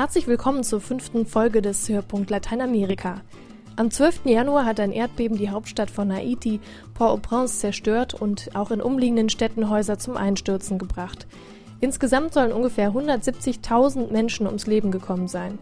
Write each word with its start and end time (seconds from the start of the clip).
Herzlich 0.00 0.26
willkommen 0.26 0.64
zur 0.64 0.80
fünften 0.80 1.26
Folge 1.26 1.60
des 1.60 1.86
Hörpunkt 1.86 2.30
Lateinamerika. 2.30 3.20
Am 3.76 3.90
12. 3.90 4.20
Januar 4.24 4.64
hat 4.64 4.80
ein 4.80 4.92
Erdbeben 4.92 5.36
die 5.36 5.50
Hauptstadt 5.50 5.90
von 5.90 6.10
Haiti, 6.10 6.58
Port-au-Prince, 6.94 7.58
zerstört 7.58 8.14
und 8.14 8.56
auch 8.56 8.70
in 8.70 8.80
umliegenden 8.80 9.28
Städten 9.28 9.68
Häuser 9.68 9.98
zum 9.98 10.16
Einstürzen 10.16 10.78
gebracht. 10.78 11.26
Insgesamt 11.80 12.32
sollen 12.32 12.50
ungefähr 12.50 12.92
170.000 12.92 14.10
Menschen 14.10 14.46
ums 14.46 14.66
Leben 14.66 14.90
gekommen 14.90 15.28
sein. 15.28 15.58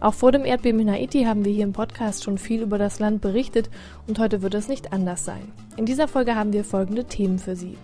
Auch 0.00 0.14
vor 0.14 0.32
dem 0.32 0.46
Erdbeben 0.46 0.80
in 0.80 0.90
Haiti 0.90 1.24
haben 1.24 1.44
wir 1.44 1.52
hier 1.52 1.64
im 1.64 1.74
Podcast 1.74 2.24
schon 2.24 2.38
viel 2.38 2.62
über 2.62 2.78
das 2.78 2.98
Land 2.98 3.20
berichtet 3.20 3.68
und 4.06 4.18
heute 4.18 4.40
wird 4.40 4.54
es 4.54 4.68
nicht 4.68 4.94
anders 4.94 5.26
sein. 5.26 5.52
In 5.76 5.84
dieser 5.84 6.08
Folge 6.08 6.34
haben 6.34 6.54
wir 6.54 6.64
folgende 6.64 7.04
Themen 7.04 7.38
für 7.38 7.56
Sie. 7.56 7.76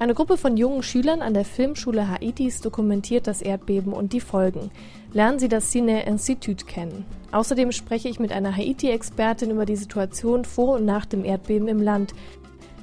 Eine 0.00 0.14
Gruppe 0.14 0.36
von 0.36 0.56
jungen 0.56 0.84
Schülern 0.84 1.22
an 1.22 1.34
der 1.34 1.44
Filmschule 1.44 2.08
Haitis 2.08 2.60
dokumentiert 2.60 3.26
das 3.26 3.42
Erdbeben 3.42 3.92
und 3.92 4.12
die 4.12 4.20
Folgen. 4.20 4.70
Lernen 5.12 5.40
Sie 5.40 5.48
das 5.48 5.72
Cine 5.72 6.06
Institut 6.06 6.68
kennen. 6.68 7.04
Außerdem 7.32 7.72
spreche 7.72 8.08
ich 8.08 8.20
mit 8.20 8.30
einer 8.30 8.56
Haiti-Expertin 8.56 9.50
über 9.50 9.66
die 9.66 9.74
Situation 9.74 10.44
vor 10.44 10.76
und 10.76 10.84
nach 10.84 11.04
dem 11.04 11.24
Erdbeben 11.24 11.66
im 11.66 11.82
Land. 11.82 12.14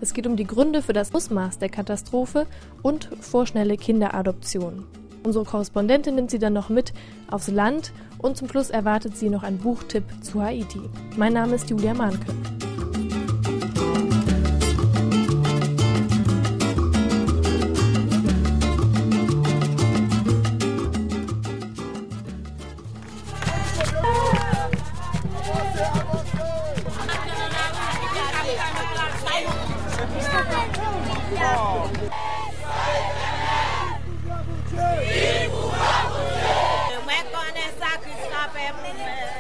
Es 0.02 0.14
geht 0.14 0.28
um 0.28 0.36
die 0.36 0.46
Gründe 0.46 0.82
für 0.82 0.92
das 0.92 1.16
Ausmaß 1.16 1.58
der 1.58 1.70
Katastrophe 1.70 2.48
und 2.84 3.10
vorschnelle 3.22 3.78
Kinderadoption. 3.78 4.86
Unsere 5.24 5.46
Korrespondentin 5.46 6.16
nimmt 6.16 6.32
sie 6.32 6.40
dann 6.40 6.54
noch 6.54 6.68
mit 6.68 6.94
aufs 7.32 7.48
Land 7.48 7.94
und 8.18 8.36
zum 8.36 8.50
Schluss 8.50 8.70
erwartet 8.70 9.16
sie 9.16 9.30
noch 9.30 9.44
ein 9.44 9.58
Buchtipp 9.58 10.04
zu 10.22 10.44
Haiti. 10.44 10.82
Mein 11.16 11.32
Name 11.32 11.56
ist 11.56 11.70
Julia 11.70 11.94
Mahnke. 11.94 12.26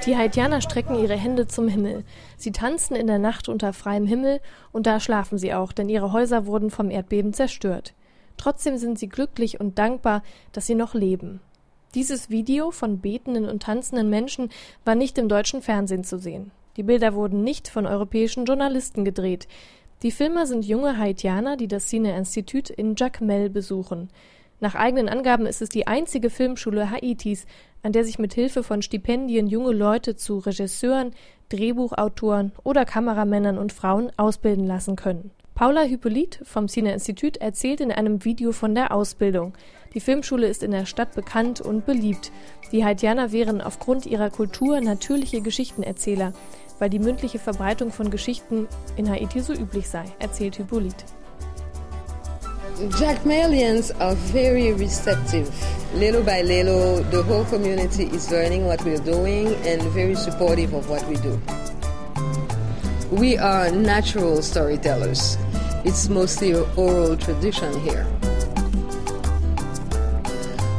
Die 0.05 0.15
Haitianer 0.15 0.61
strecken 0.61 0.99
ihre 0.99 1.15
Hände 1.15 1.47
zum 1.47 1.67
Himmel. 1.67 2.03
Sie 2.37 2.51
tanzen 2.51 2.95
in 2.95 3.07
der 3.07 3.17
Nacht 3.17 3.49
unter 3.49 3.73
freiem 3.73 4.05
Himmel 4.05 4.39
und 4.71 4.85
da 4.85 4.99
schlafen 4.99 5.39
sie 5.39 5.51
auch, 5.51 5.71
denn 5.71 5.89
ihre 5.89 6.11
Häuser 6.11 6.45
wurden 6.45 6.69
vom 6.69 6.91
Erdbeben 6.91 7.33
zerstört. 7.33 7.95
Trotzdem 8.37 8.77
sind 8.77 8.99
sie 8.99 9.09
glücklich 9.09 9.59
und 9.59 9.79
dankbar, 9.79 10.21
dass 10.51 10.67
sie 10.67 10.75
noch 10.75 10.93
leben. 10.93 11.41
Dieses 11.95 12.29
Video 12.29 12.69
von 12.69 12.99
betenden 12.99 13.49
und 13.49 13.63
tanzenden 13.63 14.11
Menschen 14.11 14.49
war 14.83 14.93
nicht 14.93 15.17
im 15.17 15.27
deutschen 15.27 15.63
Fernsehen 15.63 16.03
zu 16.03 16.19
sehen. 16.19 16.51
Die 16.77 16.83
Bilder 16.83 17.15
wurden 17.15 17.43
nicht 17.43 17.67
von 17.67 17.87
europäischen 17.87 18.45
Journalisten 18.45 19.05
gedreht. 19.05 19.47
Die 20.03 20.11
Filmer 20.11 20.45
sind 20.45 20.65
junge 20.65 20.99
Haitianer, 20.99 21.57
die 21.57 21.67
das 21.67 21.87
Cine 21.87 22.15
Institut 22.15 22.69
in 22.69 22.95
Jacmel 22.95 23.49
besuchen. 23.49 24.09
Nach 24.59 24.75
eigenen 24.75 25.09
Angaben 25.09 25.45
ist 25.45 25.61
es 25.61 25.69
die 25.69 25.87
einzige 25.87 26.29
Filmschule 26.29 26.89
Haitis, 26.89 27.45
an 27.83 27.91
der 27.91 28.05
sich 28.05 28.19
mit 28.19 28.33
Hilfe 28.33 28.63
von 28.63 28.81
Stipendien 28.81 29.47
junge 29.47 29.73
Leute 29.73 30.15
zu 30.15 30.39
Regisseuren, 30.39 31.11
Drehbuchautoren 31.49 32.51
oder 32.63 32.85
Kameramännern 32.85 33.57
und 33.57 33.73
Frauen 33.73 34.11
ausbilden 34.17 34.65
lassen 34.65 34.95
können. 34.95 35.31
Paula 35.55 35.81
Hippolyt 35.83 36.41
vom 36.43 36.67
Cine 36.67 36.93
Institut 36.93 37.37
erzählt 37.37 37.79
in 37.79 37.91
einem 37.91 38.25
Video 38.25 38.51
von 38.51 38.75
der 38.75 38.93
Ausbildung. 38.93 39.53
Die 39.93 40.01
Filmschule 40.01 40.47
ist 40.47 40.63
in 40.63 40.71
der 40.71 40.85
Stadt 40.85 41.15
bekannt 41.15 41.61
und 41.61 41.85
beliebt. 41.85 42.31
Die 42.73 42.83
Haitianer 42.83 43.31
wären 43.31 43.61
aufgrund 43.61 44.05
ihrer 44.05 44.29
Kultur 44.29 44.81
natürliche 44.81 45.41
Geschichtenerzähler, 45.41 46.33
weil 46.79 46.89
die 46.89 46.99
mündliche 46.99 47.39
Verbreitung 47.39 47.91
von 47.91 48.09
Geschichten 48.09 48.67
in 48.97 49.09
Haiti 49.09 49.39
so 49.39 49.53
üblich 49.53 49.87
sei, 49.87 50.03
erzählt 50.19 50.57
Hippolyt. 50.57 51.05
Jackmalians 52.73 53.91
are 54.01 54.15
very 54.15 54.73
receptive. 54.73 55.53
Little 55.93 56.23
by 56.23 56.41
little, 56.41 57.03
the 57.03 57.21
whole 57.23 57.45
community 57.45 58.05
is 58.05 58.31
learning 58.31 58.65
what 58.65 58.83
we're 58.83 58.97
doing 58.97 59.53
and 59.67 59.81
very 59.93 60.15
supportive 60.15 60.73
of 60.73 60.89
what 60.89 61.07
we 61.07 61.15
do. 61.17 61.39
We 63.11 63.37
are 63.37 63.69
natural 63.69 64.41
storytellers. 64.41 65.37
It's 65.85 66.09
mostly 66.09 66.55
oral 66.55 67.15
tradition 67.15 67.79
here. 67.81 68.07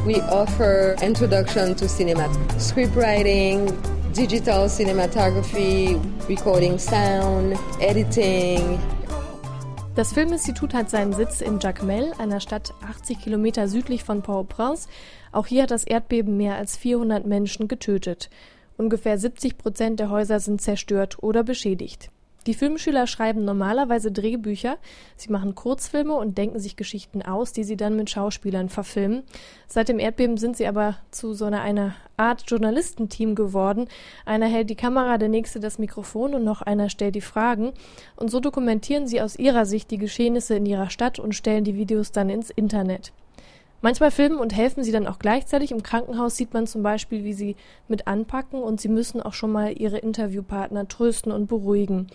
We 0.04 0.20
offer 0.22 0.96
introduction 1.00 1.76
to 1.76 1.88
cinema, 1.88 2.28
script 2.58 2.96
writing, 2.96 3.66
digital 4.12 4.66
cinematography, 4.66 6.02
recording 6.28 6.78
sound, 6.78 7.56
editing, 7.80 8.80
Das 9.96 10.12
Filminstitut 10.12 10.74
hat 10.74 10.90
seinen 10.90 11.14
Sitz 11.14 11.40
in 11.40 11.58
Jacmel, 11.58 12.12
einer 12.18 12.40
Stadt 12.40 12.74
80 12.86 13.18
Kilometer 13.18 13.66
südlich 13.66 14.04
von 14.04 14.20
Port-au-Prince. 14.20 14.90
Auch 15.32 15.46
hier 15.46 15.62
hat 15.62 15.70
das 15.70 15.84
Erdbeben 15.84 16.36
mehr 16.36 16.56
als 16.56 16.76
400 16.76 17.24
Menschen 17.24 17.66
getötet. 17.66 18.28
Ungefähr 18.76 19.18
70 19.18 19.56
Prozent 19.56 19.98
der 19.98 20.10
Häuser 20.10 20.38
sind 20.38 20.60
zerstört 20.60 21.22
oder 21.22 21.42
beschädigt. 21.44 22.10
Die 22.46 22.54
Filmschüler 22.54 23.08
schreiben 23.08 23.44
normalerweise 23.44 24.12
Drehbücher, 24.12 24.78
sie 25.16 25.32
machen 25.32 25.56
Kurzfilme 25.56 26.14
und 26.14 26.38
denken 26.38 26.60
sich 26.60 26.76
Geschichten 26.76 27.22
aus, 27.22 27.52
die 27.52 27.64
sie 27.64 27.76
dann 27.76 27.96
mit 27.96 28.08
Schauspielern 28.08 28.68
verfilmen. 28.68 29.24
Seit 29.66 29.88
dem 29.88 29.98
Erdbeben 29.98 30.36
sind 30.36 30.56
sie 30.56 30.68
aber 30.68 30.96
zu 31.10 31.32
so 31.32 31.46
einer, 31.46 31.62
einer 31.62 31.96
Art 32.16 32.44
Journalistenteam 32.46 33.34
geworden. 33.34 33.88
Einer 34.24 34.46
hält 34.46 34.70
die 34.70 34.76
Kamera, 34.76 35.18
der 35.18 35.28
nächste 35.28 35.58
das 35.58 35.78
Mikrofon 35.78 36.34
und 36.34 36.44
noch 36.44 36.62
einer 36.62 36.88
stellt 36.88 37.16
die 37.16 37.20
Fragen. 37.20 37.72
Und 38.14 38.30
so 38.30 38.38
dokumentieren 38.38 39.08
sie 39.08 39.20
aus 39.20 39.36
ihrer 39.36 39.66
Sicht 39.66 39.90
die 39.90 39.98
Geschehnisse 39.98 40.54
in 40.54 40.66
ihrer 40.66 40.88
Stadt 40.88 41.18
und 41.18 41.34
stellen 41.34 41.64
die 41.64 41.74
Videos 41.74 42.12
dann 42.12 42.30
ins 42.30 42.50
Internet. 42.50 43.12
Manchmal 43.82 44.10
filmen 44.10 44.38
und 44.38 44.54
helfen 44.54 44.82
sie 44.82 44.92
dann 44.92 45.06
auch 45.06 45.18
gleichzeitig. 45.18 45.70
Im 45.70 45.82
Krankenhaus 45.82 46.36
sieht 46.36 46.54
man 46.54 46.66
zum 46.66 46.82
Beispiel, 46.82 47.24
wie 47.24 47.34
sie 47.34 47.56
mit 47.88 48.06
anpacken 48.06 48.62
und 48.62 48.80
sie 48.80 48.88
müssen 48.88 49.20
auch 49.22 49.34
schon 49.34 49.52
mal 49.52 49.78
ihre 49.78 49.98
Interviewpartner 49.98 50.88
trösten 50.88 51.30
und 51.32 51.46
beruhigen. 51.46 52.08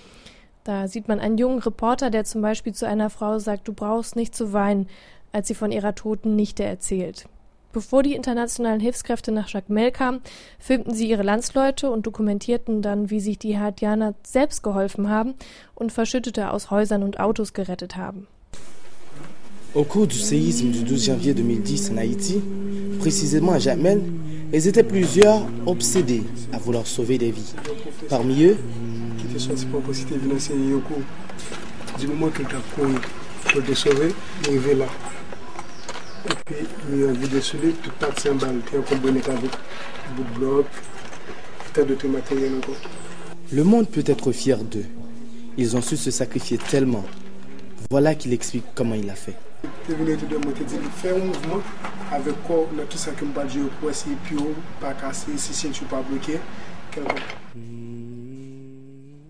Da 0.64 0.88
sieht 0.88 1.08
man 1.08 1.20
einen 1.20 1.38
jungen 1.38 1.60
Reporter, 1.60 2.10
der 2.10 2.24
zum 2.24 2.42
Beispiel 2.42 2.74
zu 2.74 2.88
einer 2.88 3.10
Frau 3.10 3.40
sagt, 3.40 3.68
du 3.68 3.74
brauchst 3.74 4.16
nicht 4.16 4.36
zu 4.36 4.54
weinen, 4.54 4.88
als 5.32 5.48
sie 5.48 5.56
von 5.56 5.72
ihrer 5.72 5.96
toten 5.96 6.36
Nichte 6.36 6.64
erzählt. 6.64 7.28
Bevor 7.74 8.04
die 8.04 8.16
internationalen 8.16 8.82
Hilfskräfte 8.82 9.32
nach 9.32 9.48
Jacmel 9.48 9.92
kamen, 9.92 10.22
filmten 10.60 10.94
sie 10.94 11.10
ihre 11.10 11.24
Landsleute 11.24 11.90
und 11.90 12.06
dokumentierten 12.06 12.82
dann, 12.82 13.10
wie 13.10 13.22
sich 13.22 13.40
die 13.40 13.58
Haitianer 13.58 14.14
selbst 14.24 14.62
geholfen 14.62 15.10
haben 15.10 15.36
und 15.74 15.94
Verschüttete 15.94 16.52
aus 16.52 16.70
Häusern 16.70 17.02
und 17.02 17.20
Autos 17.20 17.54
gerettet 17.54 17.96
haben. 17.96 18.28
Au 19.74 19.86
cours 19.86 20.06
du 20.06 20.20
séisme 20.20 20.70
du 20.70 20.84
12 20.84 21.06
janvier 21.06 21.34
2010 21.34 21.92
en 21.94 21.98
Haïti, 21.98 22.42
précisément 23.00 23.54
à 23.54 23.60
Jamel, 23.60 24.02
ils 24.52 24.68
étaient 24.68 24.84
plusieurs 24.84 25.48
obsédés 25.66 26.24
à 26.52 26.58
vouloir 26.58 26.86
sauver 26.86 27.18
des 27.18 27.32
vies. 27.32 27.54
Parmi 28.10 28.44
eux, 28.44 28.58
du 31.98 32.08
moment 32.08 32.28
couru 32.76 32.96
pour 33.46 33.64
te 33.64 33.74
sauver, 33.74 34.14
est 34.44 34.76
là. 34.76 34.88
Et 36.30 36.34
puis, 36.46 36.56
il 36.94 37.04
a 37.06 37.14
vu 37.14 37.30
de 37.30 37.40
celui 37.40 37.72
tout 37.72 37.92
tas 37.98 38.12
de 38.12 38.20
cymbales, 38.20 38.60
qui 38.70 38.76
a 38.76 38.80
combiné 38.82 39.22
avec 39.26 39.52
bout 40.18 40.24
de 40.24 40.38
bloc, 40.38 40.66
tas 41.74 41.84
de 41.84 42.08
matériel 42.10 42.56
encore. 42.58 42.76
Le 43.54 43.64
monde 43.64 43.88
peut 43.88 44.04
être 44.06 44.34
fier 44.34 44.58
d'eux. 44.58 44.86
Ils 45.58 45.78
ont 45.78 45.82
su 45.82 45.96
se 45.96 46.12
sacrifier 46.12 46.58
tellement. 46.58 47.06
Voilà 47.90 48.16
qu'il 48.16 48.34
explique 48.34 48.66
comment 48.76 48.96
il 48.96 49.10
a 49.10 49.16
fait. 49.16 49.38
Te 49.86 49.96
vini 49.96 50.18
te 50.18 50.38
mwen 50.38 50.54
te 50.58 50.66
di 50.66 50.80
fè 51.02 51.14
un 51.16 51.28
mouvment 51.30 51.64
avek 52.16 52.38
kor 52.48 52.72
nan 52.76 52.88
tout 52.88 53.02
sa 53.02 53.12
ke 53.18 53.26
mba 53.26 53.44
di 53.48 53.60
yo 53.60 53.70
pou 53.80 53.90
esi 53.92 54.16
pyo, 54.28 54.42
pa 54.82 54.94
kase, 55.00 55.38
si 55.38 55.54
sin 55.54 55.74
chou 55.74 55.88
pa 55.92 56.02
bloke. 56.08 56.40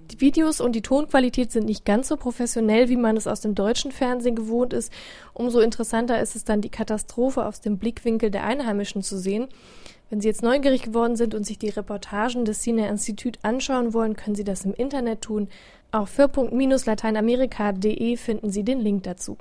Die 0.09 0.19
Videos 0.19 0.61
und 0.61 0.73
die 0.73 0.81
Tonqualität 0.81 1.51
sind 1.51 1.65
nicht 1.65 1.85
ganz 1.85 2.07
so 2.07 2.17
professionell, 2.17 2.89
wie 2.89 2.97
man 2.97 3.17
es 3.17 3.27
aus 3.27 3.41
dem 3.41 3.53
deutschen 3.53 3.91
Fernsehen 3.91 4.35
gewohnt 4.35 4.73
ist. 4.73 4.91
Umso 5.33 5.59
interessanter 5.59 6.19
ist 6.21 6.35
es 6.35 6.43
dann, 6.43 6.61
die 6.61 6.69
Katastrophe 6.69 7.45
aus 7.45 7.61
dem 7.61 7.77
Blickwinkel 7.77 8.31
der 8.31 8.45
Einheimischen 8.45 9.03
zu 9.03 9.17
sehen. 9.17 9.47
Wenn 10.09 10.21
Sie 10.21 10.27
jetzt 10.27 10.43
neugierig 10.43 10.81
geworden 10.81 11.15
sind 11.15 11.35
und 11.35 11.45
sich 11.45 11.57
die 11.57 11.69
Reportagen 11.69 12.43
des 12.43 12.61
Cine 12.61 12.89
Institut 12.89 13.39
anschauen 13.43 13.93
wollen, 13.93 14.15
können 14.15 14.35
Sie 14.35 14.43
das 14.43 14.65
im 14.65 14.73
Internet 14.73 15.21
tun. 15.21 15.47
Auf 15.91 16.09
für.lateinamerika.de 16.09 18.17
finden 18.17 18.49
Sie 18.49 18.63
den 18.63 18.79
Link 18.79 19.03
dazu. 19.03 19.37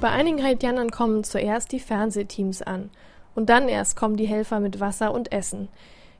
Bei 0.00 0.10
einigen 0.10 0.42
Haitianern 0.42 0.90
kommen 0.90 1.24
zuerst 1.24 1.72
die 1.72 1.80
Fernsehteams 1.80 2.62
an 2.62 2.90
und 3.34 3.48
dann 3.50 3.68
erst 3.68 3.96
kommen 3.96 4.16
die 4.16 4.28
Helfer 4.28 4.60
mit 4.60 4.80
Wasser 4.80 5.12
und 5.12 5.32
Essen. 5.32 5.68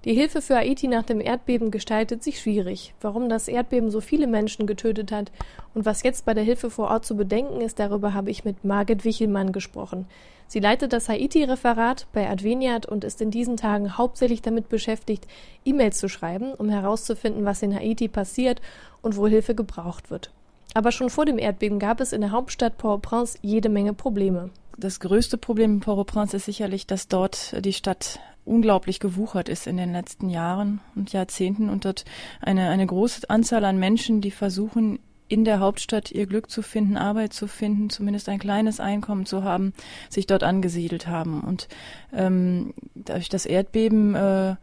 Die 0.05 0.15
Hilfe 0.15 0.43
für 0.43 0.57
Haiti 0.57 0.89
nach 0.89 1.05
dem 1.05 1.21
Erdbeben 1.21 1.71
gestaltet 1.71 2.23
sich 2.23 2.41
schwierig. 2.41 2.95
Warum 3.01 3.29
das 3.29 3.49
Erdbeben 3.49 3.91
so 3.91 4.01
viele 4.01 4.27
Menschen 4.27 4.67
getötet 4.67 5.13
hat 5.13 5.33
und 5.75 5.87
was 5.87 6.03
jetzt 6.03 6.25
bei 6.25 6.35
der 6.35 6.45
Hilfe 6.45 6.71
vor 6.71 6.89
Ort 6.89 7.05
zu 7.05 7.17
bedenken 7.17 7.61
ist, 7.61 7.79
darüber 7.79 8.15
habe 8.15 8.31
ich 8.31 8.45
mit 8.45 8.65
Margit 8.65 9.05
Wichelmann 9.05 9.53
gesprochen. 9.53 10.07
Sie 10.49 10.61
leitet 10.61 10.95
das 10.95 11.11
Haiti-Referat 11.11 12.07
bei 12.15 12.29
Adveniat 12.29 12.87
und 12.87 13.05
ist 13.05 13.21
in 13.21 13.31
diesen 13.31 13.59
Tagen 13.59 13.99
hauptsächlich 13.99 14.41
damit 14.41 14.71
beschäftigt, 14.71 15.27
E-Mails 15.65 15.99
zu 15.99 16.09
schreiben, 16.09 16.55
um 16.55 16.71
herauszufinden, 16.71 17.45
was 17.45 17.63
in 17.63 17.75
Haiti 17.75 18.09
passiert 18.09 18.63
und 19.03 19.17
wo 19.17 19.27
Hilfe 19.27 19.55
gebraucht 19.55 20.11
wird. 20.11 20.31
Aber 20.73 20.91
schon 20.91 21.11
vor 21.11 21.27
dem 21.27 21.39
Erdbeben 21.39 21.79
gab 21.79 22.01
es 22.01 22.15
in 22.15 22.23
der 22.23 22.31
Hauptstadt 22.31 22.79
Port-au-Prince 22.79 23.39
jede 23.43 23.69
Menge 23.69 23.93
Probleme. 23.93 24.49
Das 24.79 25.01
größte 25.01 25.37
Problem 25.37 25.75
in 25.75 25.81
Port-au-Prince 25.81 26.39
ist 26.39 26.47
sicherlich, 26.47 26.87
dass 26.87 27.09
dort 27.09 27.63
die 27.65 27.73
Stadt 27.75 28.19
unglaublich 28.47 29.01
gewuchert 29.01 29.51
ist 29.51 29.67
in 29.67 29.77
den 29.77 29.93
letzten 29.93 30.31
Jahren 30.31 30.81
und 30.95 31.13
Jahrzehnten 31.13 31.69
und 31.69 31.85
dort 31.85 32.07
eine, 32.41 32.71
eine 32.71 32.87
große 32.87 33.29
Anzahl 33.29 33.65
an 33.67 33.79
Menschen, 33.79 34.23
die 34.23 34.31
versuchen, 34.31 34.99
in 35.29 35.45
der 35.45 35.61
Hauptstadt 35.61 36.11
ihr 36.11 36.27
Glück 36.27 36.51
zu 36.51 36.63
finden, 36.63 36.97
Arbeit 36.97 37.33
zu 37.33 37.47
finden, 37.47 37.91
zumindest 37.91 38.29
ein 38.29 38.39
kleines 38.39 38.81
Einkommen 38.81 39.27
zu 39.27 39.45
haben, 39.45 39.73
sich 40.09 40.27
dort 40.27 40.43
angesiedelt 40.43 41.07
haben. 41.07 41.43
Und 41.43 41.69
ähm, 42.13 42.75
durch 42.95 43.29
das 43.29 43.47
Erdbeben 43.47 44.15
äh, 44.15 44.57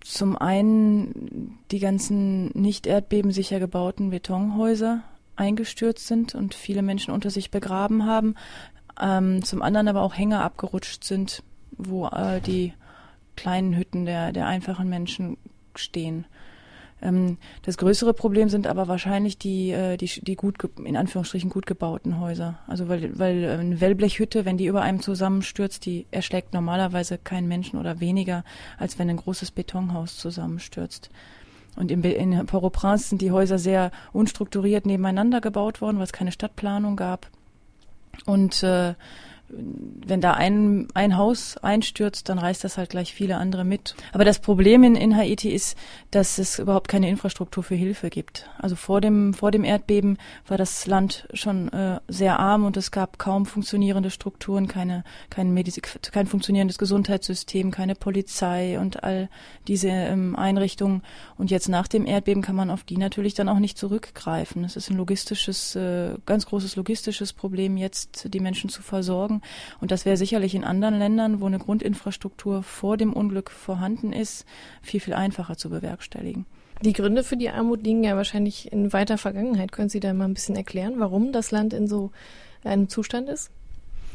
zum 0.00 0.36
einen 0.36 1.58
die 1.70 1.78
ganzen 1.78 2.48
nicht 2.48 2.86
erdbebensicher 2.86 3.60
gebauten 3.60 4.10
Betonhäuser 4.10 5.02
eingestürzt 5.36 6.06
sind 6.06 6.34
und 6.34 6.54
viele 6.54 6.82
Menschen 6.82 7.14
unter 7.14 7.30
sich 7.30 7.50
begraben 7.50 8.06
haben, 8.06 8.34
ähm, 9.00 9.44
zum 9.44 9.62
anderen 9.62 9.88
aber 9.88 10.02
auch 10.02 10.16
Hänger 10.16 10.42
abgerutscht 10.42 11.04
sind, 11.04 11.42
wo 11.72 12.06
äh, 12.08 12.40
die 12.40 12.74
kleinen 13.36 13.76
Hütten 13.76 14.04
der, 14.04 14.32
der 14.32 14.46
einfachen 14.46 14.88
Menschen 14.88 15.38
stehen. 15.74 16.26
Ähm, 17.02 17.38
das 17.62 17.78
größere 17.78 18.14
Problem 18.14 18.48
sind 18.48 18.66
aber 18.66 18.88
wahrscheinlich 18.88 19.38
die, 19.38 19.70
äh, 19.70 19.96
die, 19.96 20.06
die 20.22 20.36
gut, 20.36 20.56
in 20.84 20.96
Anführungsstrichen 20.96 21.50
gut 21.50 21.66
gebauten 21.66 22.20
Häuser. 22.20 22.58
Also 22.66 22.88
weil, 22.88 23.18
weil 23.18 23.44
äh, 23.44 23.48
eine 23.48 23.80
Wellblechhütte, 23.80 24.44
wenn 24.44 24.58
die 24.58 24.66
über 24.66 24.82
einem 24.82 25.00
zusammenstürzt, 25.00 25.86
die 25.86 26.06
erschlägt 26.10 26.52
normalerweise 26.52 27.18
keinen 27.18 27.48
Menschen 27.48 27.78
oder 27.78 28.00
weniger, 28.00 28.44
als 28.78 28.98
wenn 28.98 29.08
ein 29.08 29.16
großes 29.16 29.50
Betonhaus 29.50 30.16
zusammenstürzt. 30.16 31.10
Und 31.76 31.90
in, 31.90 32.02
in 32.02 32.46
Port-au-Prince 32.46 33.08
sind 33.08 33.22
die 33.22 33.30
Häuser 33.30 33.58
sehr 33.58 33.90
unstrukturiert 34.12 34.86
nebeneinander 34.86 35.40
gebaut 35.40 35.80
worden, 35.80 35.98
weil 35.98 36.04
es 36.04 36.12
keine 36.12 36.32
Stadtplanung 36.32 36.96
gab. 36.96 37.28
Und 38.26 38.62
äh, 38.62 38.94
wenn 39.52 40.20
da 40.20 40.34
ein, 40.34 40.88
ein 40.94 41.16
Haus 41.16 41.56
einstürzt, 41.56 42.28
dann 42.28 42.38
reißt 42.38 42.62
das 42.64 42.78
halt 42.78 42.90
gleich 42.90 43.14
viele 43.14 43.36
andere 43.36 43.64
mit. 43.64 43.94
Aber 44.12 44.24
das 44.24 44.38
Problem 44.38 44.82
in, 44.84 44.94
in 44.94 45.16
Haiti 45.16 45.50
ist, 45.50 45.76
dass 46.10 46.38
es 46.38 46.58
überhaupt 46.58 46.88
keine 46.88 47.08
Infrastruktur 47.08 47.62
für 47.62 47.74
Hilfe 47.74 48.10
gibt. 48.10 48.48
Also 48.58 48.76
vor 48.76 49.00
dem, 49.00 49.34
vor 49.34 49.50
dem 49.50 49.64
Erdbeben 49.64 50.18
war 50.46 50.58
das 50.58 50.86
Land 50.86 51.28
schon 51.34 51.72
äh, 51.72 52.00
sehr 52.08 52.38
arm 52.38 52.64
und 52.64 52.76
es 52.76 52.90
gab 52.90 53.18
kaum 53.18 53.46
funktionierende 53.46 54.10
Strukturen, 54.10 54.68
keine, 54.68 55.04
kein, 55.30 55.52
Mediz 55.52 55.80
kein 56.12 56.26
funktionierendes 56.26 56.78
Gesundheitssystem, 56.78 57.70
keine 57.70 57.94
Polizei 57.94 58.78
und 58.78 59.02
all 59.02 59.28
diese 59.68 59.88
ähm, 59.88 60.36
Einrichtungen. 60.36 61.02
Und 61.36 61.50
jetzt 61.50 61.68
nach 61.68 61.88
dem 61.88 62.06
Erdbeben 62.06 62.42
kann 62.42 62.56
man 62.56 62.70
auf 62.70 62.84
die 62.84 62.96
natürlich 62.96 63.34
dann 63.34 63.48
auch 63.48 63.58
nicht 63.58 63.78
zurückgreifen. 63.78 64.64
Es 64.64 64.76
ist 64.76 64.90
ein 64.90 64.96
logistisches, 64.96 65.74
äh, 65.76 66.14
ganz 66.26 66.46
großes 66.46 66.76
logistisches 66.76 67.32
Problem, 67.32 67.76
jetzt 67.76 68.32
die 68.32 68.40
Menschen 68.40 68.70
zu 68.70 68.82
versorgen. 68.82 69.39
Und 69.80 69.90
das 69.90 70.04
wäre 70.04 70.16
sicherlich 70.16 70.54
in 70.54 70.64
anderen 70.64 70.98
Ländern, 70.98 71.40
wo 71.40 71.46
eine 71.46 71.58
Grundinfrastruktur 71.58 72.62
vor 72.62 72.96
dem 72.96 73.12
Unglück 73.12 73.50
vorhanden 73.50 74.12
ist, 74.12 74.46
viel, 74.82 75.00
viel 75.00 75.14
einfacher 75.14 75.56
zu 75.56 75.70
bewerkstelligen. 75.70 76.46
Die 76.82 76.94
Gründe 76.94 77.22
für 77.24 77.36
die 77.36 77.50
Armut 77.50 77.84
liegen 77.84 78.04
ja 78.04 78.16
wahrscheinlich 78.16 78.72
in 78.72 78.92
weiter 78.92 79.18
Vergangenheit. 79.18 79.70
Können 79.70 79.90
Sie 79.90 80.00
da 80.00 80.14
mal 80.14 80.24
ein 80.24 80.34
bisschen 80.34 80.56
erklären, 80.56 80.94
warum 80.96 81.30
das 81.30 81.50
Land 81.50 81.74
in 81.74 81.86
so 81.86 82.10
einem 82.64 82.88
Zustand 82.88 83.28
ist? 83.28 83.50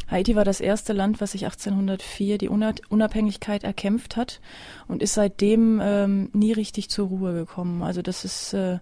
Haiti 0.10 0.36
war 0.36 0.46
das 0.46 0.62
erste 0.62 0.94
Land, 0.94 1.20
was 1.20 1.32
sich 1.32 1.46
1804 1.46 2.38
die 2.38 2.50
Unabhängigkeit 2.50 3.64
erkämpft 3.64 4.16
hat 4.16 4.40
und 4.88 5.02
ist 5.02 5.16
seitdem 5.16 5.80
ähm, 5.82 6.30
nie 6.34 6.52
richtig 6.52 6.90
zur 6.90 7.08
Ruhe 7.08 7.34
gekommen. 7.34 7.82
Also 7.82 8.02
das 8.02 8.24
ist 8.24 8.54
äh, 8.54 8.80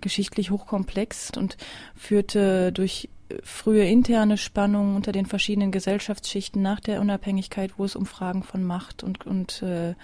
geschichtlich 0.00 0.50
hochkomplex 0.50 1.30
und 1.36 1.56
führte 1.94 2.72
durch 2.72 3.08
frühe 3.42 3.86
interne 3.86 4.36
Spannungen 4.36 4.96
unter 4.96 5.12
den 5.12 5.26
verschiedenen 5.26 5.72
Gesellschaftsschichten 5.72 6.60
nach 6.60 6.80
der 6.80 7.00
Unabhängigkeit, 7.00 7.72
wo 7.78 7.84
es 7.84 7.96
um 7.96 8.06
Fragen 8.06 8.42
von 8.42 8.62
Macht 8.62 9.02
und, 9.02 9.26
und 9.26 9.62
äh, 9.62 9.94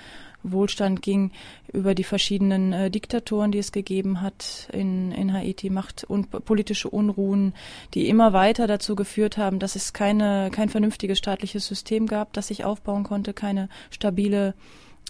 Wohlstand 0.43 1.02
ging, 1.02 1.32
über 1.72 1.94
die 1.94 2.05
verschiedenen 2.05 2.72
äh, 2.72 2.90
Diktatoren, 2.90 3.52
die 3.52 3.58
es 3.58 3.72
gegeben 3.72 4.22
hat 4.22 4.69
in, 4.72 5.12
in 5.12 5.32
Haiti, 5.32 5.69
Macht 5.69 6.05
und 6.05 6.31
politische 6.31 6.88
Unruhen, 6.88 7.55
die 7.94 8.08
immer 8.08 8.32
weiter 8.32 8.67
dazu 8.67 8.96
geführt 8.96 9.37
haben, 9.37 9.58
dass 9.58 9.76
es 9.76 9.93
keine, 9.93 10.50
kein 10.50 10.70
vernünftiges 10.70 11.19
staatliches 11.19 11.67
System 11.67 12.06
gab, 12.06 12.32
das 12.32 12.49
sich 12.49 12.64
aufbauen 12.64 13.05
konnte, 13.05 13.34
keine 13.34 13.69
stabile 13.90 14.55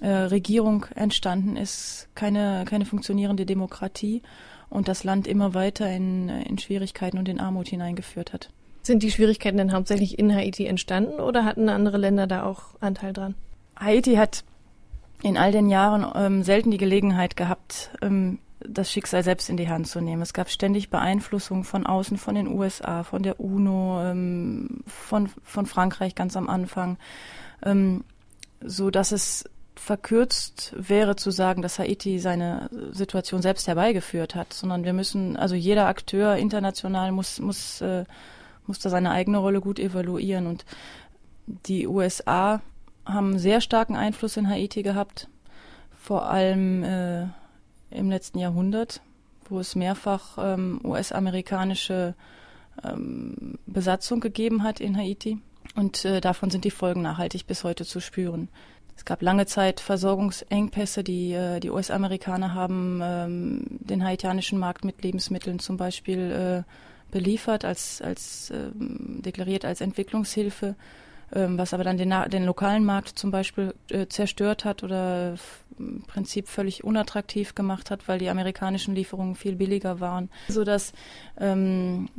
äh, 0.01 0.09
Regierung 0.09 0.87
entstanden 0.95 1.57
ist, 1.57 2.09
keine, 2.15 2.65
keine 2.67 2.87
funktionierende 2.87 3.47
Demokratie 3.47 4.23
und 4.71 4.89
das 4.89 5.05
Land 5.05 5.27
immer 5.27 5.53
weiter 5.53 5.91
in, 5.91 6.29
in 6.29 6.59
Schwierigkeiten 6.59 7.19
und 7.19 7.29
in 7.29 7.41
Armut 7.41 7.69
hineingeführt 7.69 8.33
hat. 8.33 8.49
Sind 8.83 9.03
die 9.03 9.11
Schwierigkeiten 9.11 9.59
denn 9.59 9.73
hauptsächlich 9.73 10.19
in 10.19 10.35
Haiti 10.35 10.67
entstanden 10.67 11.21
oder 11.21 11.45
hatten 11.45 11.69
andere 11.69 11.99
Länder 11.99 12.27
da 12.27 12.45
auch 12.45 12.63
Anteil 12.81 13.13
dran? 13.13 13.35
Haiti 13.79 14.15
hat 14.15 14.45
in 15.23 15.37
all 15.37 15.53
den 15.53 15.69
Jahren 15.69 16.07
ähm, 16.15 16.43
selten 16.43 16.71
die 16.71 16.79
Gelegenheit 16.79 17.37
gehabt, 17.37 17.91
ähm, 18.01 18.39
das 18.61 18.91
Schicksal 18.91 19.23
selbst 19.23 19.49
in 19.49 19.57
die 19.57 19.69
Hand 19.69 19.87
zu 19.87 20.01
nehmen. 20.01 20.23
Es 20.23 20.33
gab 20.33 20.51
ständig 20.51 20.91
Beeinflussungen 20.91 21.65
von 21.65 21.87
außen, 21.87 22.17
von 22.17 22.35
den 22.35 22.49
USA, 22.49 23.05
von 23.05 23.23
der 23.23 23.41
UNO, 23.41 24.01
ähm, 24.03 24.83
von, 24.87 25.31
von 25.45 25.67
Frankreich 25.67 26.15
ganz 26.15 26.37
am 26.37 26.49
Anfang, 26.49 26.99
ähm, 27.63 28.05
so 28.63 28.91
dass 28.91 29.13
es 29.13 29.45
verkürzt 29.81 30.75
wäre 30.77 31.17
zu 31.17 31.31
sagen, 31.31 31.63
dass 31.63 31.79
Haiti 31.79 32.19
seine 32.19 32.69
Situation 32.93 33.41
selbst 33.41 33.67
herbeigeführt 33.67 34.35
hat, 34.35 34.53
sondern 34.53 34.85
wir 34.85 34.93
müssen, 34.93 35.39
also 35.39 35.55
jeder 35.55 35.87
Akteur 35.87 36.37
international 36.37 37.13
muss, 37.13 37.41
muss, 37.41 37.81
äh, 37.81 38.05
muss 38.67 38.79
da 38.79 38.91
seine 38.91 39.11
eigene 39.11 39.39
Rolle 39.39 39.63
gut 39.63 39.79
evaluieren. 39.79 40.47
Und 40.47 40.67
die 41.47 41.87
USA 41.87 42.61
haben 43.07 43.39
sehr 43.39 43.63
starken 43.63 43.97
Einfluss 43.97 44.37
in 44.37 44.51
Haiti 44.51 44.83
gehabt, 44.83 45.29
vor 45.99 46.27
allem 46.27 46.85
äh, 46.85 47.23
im 47.91 48.11
letzten 48.11 48.39
Jahrhundert, 48.39 49.01
wo 49.49 49.61
es 49.61 49.75
mehrfach 49.75 50.37
ähm, 50.39 50.81
US-amerikanische 50.85 52.15
ähm, 52.85 53.59
Besatzung 53.67 54.21
gegeben 54.21 54.63
hat 54.63 54.79
in 54.79 54.97
Haiti. 54.97 55.39
Und 55.75 56.05
äh, 56.05 56.21
davon 56.21 56.51
sind 56.51 56.65
die 56.65 56.71
Folgen 56.71 57.01
nachhaltig 57.01 57.47
bis 57.47 57.65
heute 57.65 57.87
zu 57.87 58.01
spüren. 58.01 58.49
Es 59.01 59.07
gab 59.07 59.23
lange 59.23 59.47
Zeit 59.47 59.81
Versorgungsengpässe. 59.81 61.03
Die, 61.03 61.33
äh, 61.33 61.59
die 61.59 61.71
US-Amerikaner 61.71 62.53
haben 62.53 63.01
ähm, 63.03 63.65
den 63.81 64.05
haitianischen 64.05 64.59
Markt 64.59 64.85
mit 64.85 65.03
Lebensmitteln 65.03 65.59
zum 65.59 65.79
Beispiel 65.79 66.65
äh, 66.69 67.11
beliefert, 67.11 67.65
als, 67.65 68.03
als 68.03 68.51
äh, 68.51 68.69
deklariert 68.75 69.65
als 69.65 69.81
Entwicklungshilfe, 69.81 70.75
ähm, 71.33 71.57
was 71.57 71.73
aber 71.73 71.83
dann 71.83 71.97
den, 71.97 72.13
den 72.31 72.45
lokalen 72.45 72.85
Markt 72.85 73.19
zum 73.19 73.31
Beispiel 73.31 73.73
äh, 73.89 74.07
zerstört 74.07 74.67
hat 74.67 74.83
oder 74.83 75.37
im 75.79 76.03
Prinzip 76.03 76.47
völlig 76.47 76.85
unattraktiv 76.85 77.55
gemacht 77.55 77.91
hat, 77.91 78.07
weil 78.07 78.19
die 78.19 78.29
amerikanischen 78.29 78.95
Lieferungen 78.95 79.35
viel 79.35 79.57
billiger 79.57 80.01
waren, 80.01 80.29
so 80.49 80.63
dass 80.63 80.93
ähm, 81.39 82.11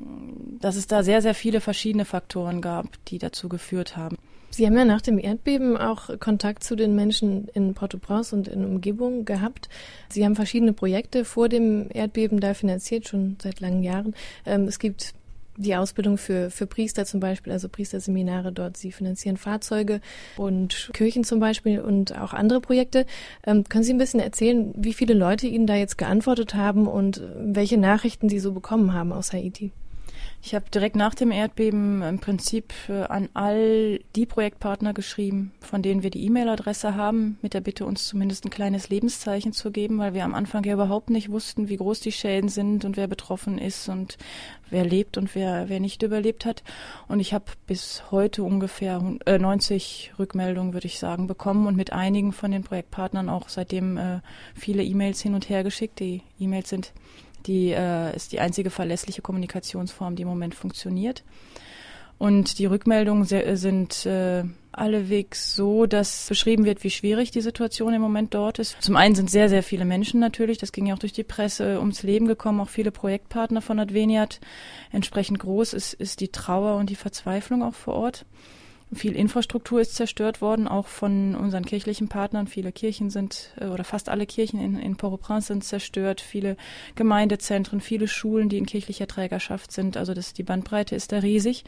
dass 0.60 0.76
es 0.76 0.88
da 0.88 1.04
sehr 1.04 1.22
sehr 1.22 1.36
viele 1.36 1.62
verschiedene 1.62 2.06
Faktoren 2.06 2.60
gab, 2.60 2.88
die 3.06 3.20
dazu 3.20 3.50
geführt 3.50 3.98
haben. 3.98 4.18
Sie 4.54 4.66
haben 4.66 4.78
ja 4.78 4.84
nach 4.84 5.02
dem 5.02 5.18
Erdbeben 5.18 5.78
auch 5.78 6.20
Kontakt 6.20 6.64
zu 6.64 6.76
den 6.76 6.94
Menschen 6.94 7.48
in 7.54 7.74
Port-au-Prince 7.74 8.36
und 8.36 8.50
in 8.50 8.66
Umgebung 8.66 9.24
gehabt. 9.24 9.70
Sie 10.10 10.26
haben 10.26 10.36
verschiedene 10.36 10.74
Projekte 10.74 11.24
vor 11.24 11.48
dem 11.48 11.88
Erdbeben 11.94 12.42
da 12.42 12.54
finanziert, 12.54 13.08
schon 13.08 13.38
seit 13.42 13.62
langen 13.62 13.82
Jahren. 13.82 14.14
Ähm, 14.46 14.66
es 14.66 14.78
gibt 14.78 15.14
die 15.58 15.76
Ausbildung 15.76 16.18
für, 16.18 16.50
für 16.50 16.68
Priester 16.68 17.06
zum 17.06 17.20
Beispiel, 17.20 17.54
also 17.54 17.70
Priesterseminare 17.70 18.52
dort. 18.52 18.78
Sie 18.78 18.92
finanzieren 18.92 19.38
Fahrzeuge 19.38 20.02
und 20.38 20.90
Kirchen 20.94 21.24
zum 21.24 21.40
Beispiel 21.40 21.80
und 21.80 22.18
auch 22.18 22.34
andere 22.34 22.60
Projekte. 22.62 23.06
Ähm, 23.46 23.64
können 23.64 23.84
Sie 23.84 23.94
ein 23.94 23.98
bisschen 23.98 24.20
erzählen, 24.20 24.74
wie 24.76 24.94
viele 24.94 25.14
Leute 25.14 25.48
Ihnen 25.48 25.68
da 25.68 25.76
jetzt 25.76 25.98
geantwortet 25.98 26.56
haben 26.56 26.88
und 26.88 27.22
welche 27.38 27.78
Nachrichten 27.78 28.28
Sie 28.28 28.40
so 28.40 28.52
bekommen 28.52 28.94
haben 28.94 29.14
aus 29.14 29.34
Haiti? 29.34 29.72
Ich 30.44 30.56
habe 30.56 30.66
direkt 30.74 30.96
nach 30.96 31.14
dem 31.14 31.32
Erdbeben 31.32 32.02
im 32.02 32.18
Prinzip 32.18 32.74
äh, 32.90 33.04
an 33.04 33.30
all 33.36 34.00
die 34.16 34.26
Projektpartner 34.26 34.92
geschrieben, 34.92 35.52
von 35.60 35.84
denen 35.84 36.02
wir 36.02 36.10
die 36.10 36.26
E-Mail-Adresse 36.26 36.96
haben, 36.96 37.38
mit 37.44 37.54
der 37.54 37.62
Bitte, 37.62 37.86
uns 37.86 38.08
zumindest 38.08 38.46
ein 38.46 38.50
kleines 38.50 38.90
Lebenszeichen 38.90 39.54
zu 39.54 39.70
geben, 39.70 40.00
weil 40.00 40.16
wir 40.16 40.26
am 40.26 40.34
Anfang 40.34 40.64
ja 40.64 40.74
überhaupt 40.74 41.12
nicht 41.12 41.30
wussten, 41.30 41.70
wie 41.70 41.78
groß 41.78 42.00
die 42.00 42.12
Schäden 42.12 42.50
sind 42.50 42.86
und 42.86 42.98
wer 42.98 43.08
betroffen 43.08 43.60
ist 43.60 43.88
und 43.88 44.18
wer 44.72 44.84
lebt 44.84 45.16
und 45.18 45.36
wer, 45.36 45.70
wer 45.70 45.80
nicht 45.80 46.02
überlebt 46.02 46.46
hat. 46.46 46.64
Und 47.08 47.20
ich 47.20 47.36
habe 47.36 47.46
bis 47.68 48.10
heute 48.10 48.42
ungefähr 48.42 49.00
90 49.00 50.12
äh, 50.14 50.16
Rückmeldungen, 50.18 50.74
würde 50.74 50.88
ich 50.88 50.98
sagen, 50.98 51.28
bekommen 51.28 51.68
und 51.68 51.78
mit 51.78 51.94
einigen 51.94 52.34
von 52.34 52.50
den 52.50 52.64
Projektpartnern 52.64 53.30
auch 53.30 53.48
seitdem 53.48 53.98
äh, 53.98 54.22
viele 54.56 54.84
E-Mails 54.84 55.22
hin 55.22 55.36
und 55.36 55.50
her 55.50 55.64
geschickt. 55.64 56.00
Die 56.00 56.24
E-Mails 56.40 56.70
sind 56.70 56.94
die 57.46 57.72
äh, 57.72 58.16
ist 58.16 58.32
die 58.32 58.40
einzige 58.40 58.70
verlässliche 58.70 59.22
Kommunikationsform, 59.22 60.16
die 60.16 60.24
im 60.24 60.28
Moment 60.28 60.56
funktioniert. 60.56 61.24
Und 62.22 62.60
die 62.60 62.68
Rückmeldungen 62.68 63.26
sind 63.26 64.06
äh, 64.06 64.44
allewegs 64.72 65.56
so, 65.56 65.88
dass 65.88 66.28
beschrieben 66.28 66.66
wird, 66.66 66.84
wie 66.84 66.92
schwierig 66.92 67.32
die 67.32 67.42
Situation 67.42 67.96
im 67.96 68.02
Moment 68.02 68.36
dort 68.36 68.60
ist. 68.60 68.78
Zum 68.80 68.96
einen 68.96 69.16
sind 69.16 69.32
sehr, 69.32 69.50
sehr 69.50 69.64
viele 69.64 69.86
Menschen 69.86 70.20
natürlich, 70.20 70.60
das 70.60 70.72
ging 70.72 70.86
ja 70.86 70.94
auch 70.94 71.00
durch 71.00 71.14
die 71.14 71.24
Presse, 71.24 71.80
ums 71.80 72.04
Leben 72.04 72.28
gekommen, 72.28 72.60
auch 72.60 72.70
viele 72.70 72.92
Projektpartner 72.92 73.62
von 73.62 73.80
Adveniat. 73.80 74.40
Entsprechend 74.92 75.40
groß 75.40 75.74
ist, 75.74 75.94
ist 75.94 76.20
die 76.20 76.28
Trauer 76.28 76.76
und 76.76 76.92
die 76.92 76.96
Verzweiflung 76.96 77.64
auch 77.64 77.74
vor 77.74 77.96
Ort. 77.96 78.26
Viel 78.94 79.16
Infrastruktur 79.16 79.80
ist 79.80 79.96
zerstört 79.96 80.42
worden, 80.42 80.68
auch 80.68 80.88
von 80.88 81.34
unseren 81.36 81.64
kirchlichen 81.64 82.10
Partnern. 82.10 82.48
Viele 82.48 82.74
Kirchen 82.74 83.10
sind, 83.10 83.52
äh, 83.58 83.68
oder 83.68 83.86
fast 83.86 84.10
alle 84.10 84.26
Kirchen 84.26 84.60
in, 84.60 84.78
in 84.78 84.98
Port-au-Prince 84.98 85.48
sind 85.48 85.64
zerstört. 85.64 86.20
Viele 86.20 86.58
Gemeindezentren, 86.96 87.80
viele 87.80 88.10
Schulen, 88.10 88.50
die 88.50 88.58
in 88.58 88.66
kirchlicher 88.66 89.08
Trägerschaft 89.08 89.72
sind. 89.72 89.96
Also 89.96 90.14
das, 90.14 90.34
die 90.34 90.44
Bandbreite 90.44 90.94
ist 90.96 91.14
da 91.14 91.20
riesig. 91.20 91.64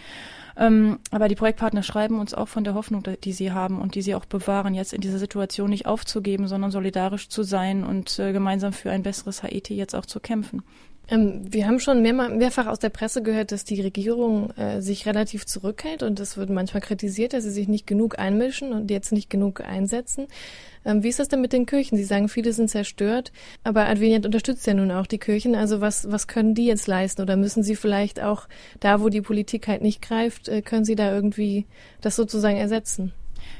Ähm, 0.58 1.00
aber 1.12 1.30
die 1.30 1.36
Projektpartner 1.36 1.82
schreiben 1.82 2.20
uns 2.20 2.34
auch 2.34 2.50
von 2.50 2.66
der 2.66 2.74
Hoffnung, 2.74 3.04
die 3.24 3.34
sie 3.34 3.54
haben 3.54 3.80
und 3.80 3.96
die 3.96 4.02
sie 4.02 4.16
auch 4.16 4.26
bewahren, 4.26 4.74
jetzt 4.74 4.94
in 4.94 5.00
dieser 5.00 5.18
Situation 5.18 5.70
nicht 5.70 5.86
aufzugeben, 5.86 6.50
sondern 6.50 6.72
solidarisch 6.72 7.30
zu 7.30 7.44
sein 7.44 7.86
und 7.86 8.20
äh, 8.20 8.34
gemeinsam 8.34 8.74
für 8.74 8.92
ein 8.92 9.02
besseres 9.02 9.44
Haiti 9.44 9.76
jetzt 9.76 9.96
auch 9.96 10.06
zu 10.06 10.20
kämpfen. 10.20 10.62
Ähm, 11.10 11.42
wir 11.52 11.68
haben 11.68 11.80
schon 11.80 12.02
mehr, 12.02 12.14
mehrfach 12.14 12.68
aus 12.68 12.80
der 12.80 12.90
Presse 12.90 13.22
gehört, 13.22 13.52
dass 13.52 13.66
die 13.66 13.82
Regierung 13.82 14.52
äh, 14.52 14.82
sich 14.82 15.06
relativ 15.06 15.46
zurückhält 15.46 16.02
und 16.02 16.20
es 16.20 16.38
wird 16.38 16.50
manchmal 16.50 16.82
kritisiert, 16.82 17.34
dass 17.34 17.44
sie 17.44 17.52
sich 17.52 17.68
nicht 17.68 17.86
genug 17.86 18.20
einmischen 18.20 18.72
und 18.72 18.90
jetzt 18.90 19.12
nicht 19.12 19.30
genug 19.30 19.62
einsetzen. 19.62 20.28
Ähm, 20.86 21.04
wie 21.04 21.10
ist 21.10 21.20
das 21.20 21.28
denn 21.28 21.42
mit 21.42 21.52
den 21.52 21.66
Kirchen? 21.66 21.98
Sie 21.98 22.06
sagen, 22.06 22.30
viele 22.30 22.54
sind 22.54 22.70
zerstört, 22.70 23.34
aber 23.66 23.88
Adveniat 23.88 24.26
unterstützt 24.26 24.66
ja 24.66 24.74
nun 24.74 24.92
auch 24.92 25.08
die 25.08 25.18
Kirchen. 25.18 25.56
Also 25.56 25.82
was, 25.82 26.10
was 26.10 26.28
können 26.28 26.56
die 26.56 26.66
jetzt 26.66 26.88
leisten 26.88 27.22
oder 27.22 27.36
müssen 27.36 27.64
sie 27.64 27.76
vielleicht 27.76 28.22
auch 28.22 28.48
da, 28.80 29.02
wo 29.02 29.10
die 29.10 29.22
Politik 29.22 29.68
halt 29.68 29.82
nicht 29.82 30.02
greift, 30.02 30.48
äh, 30.48 30.62
können 30.62 30.86
sie 30.86 30.96
da 30.96 31.14
irgendwie 31.14 31.66
das 32.00 32.16
sozusagen 32.16 32.58
ersetzen? 32.58 33.12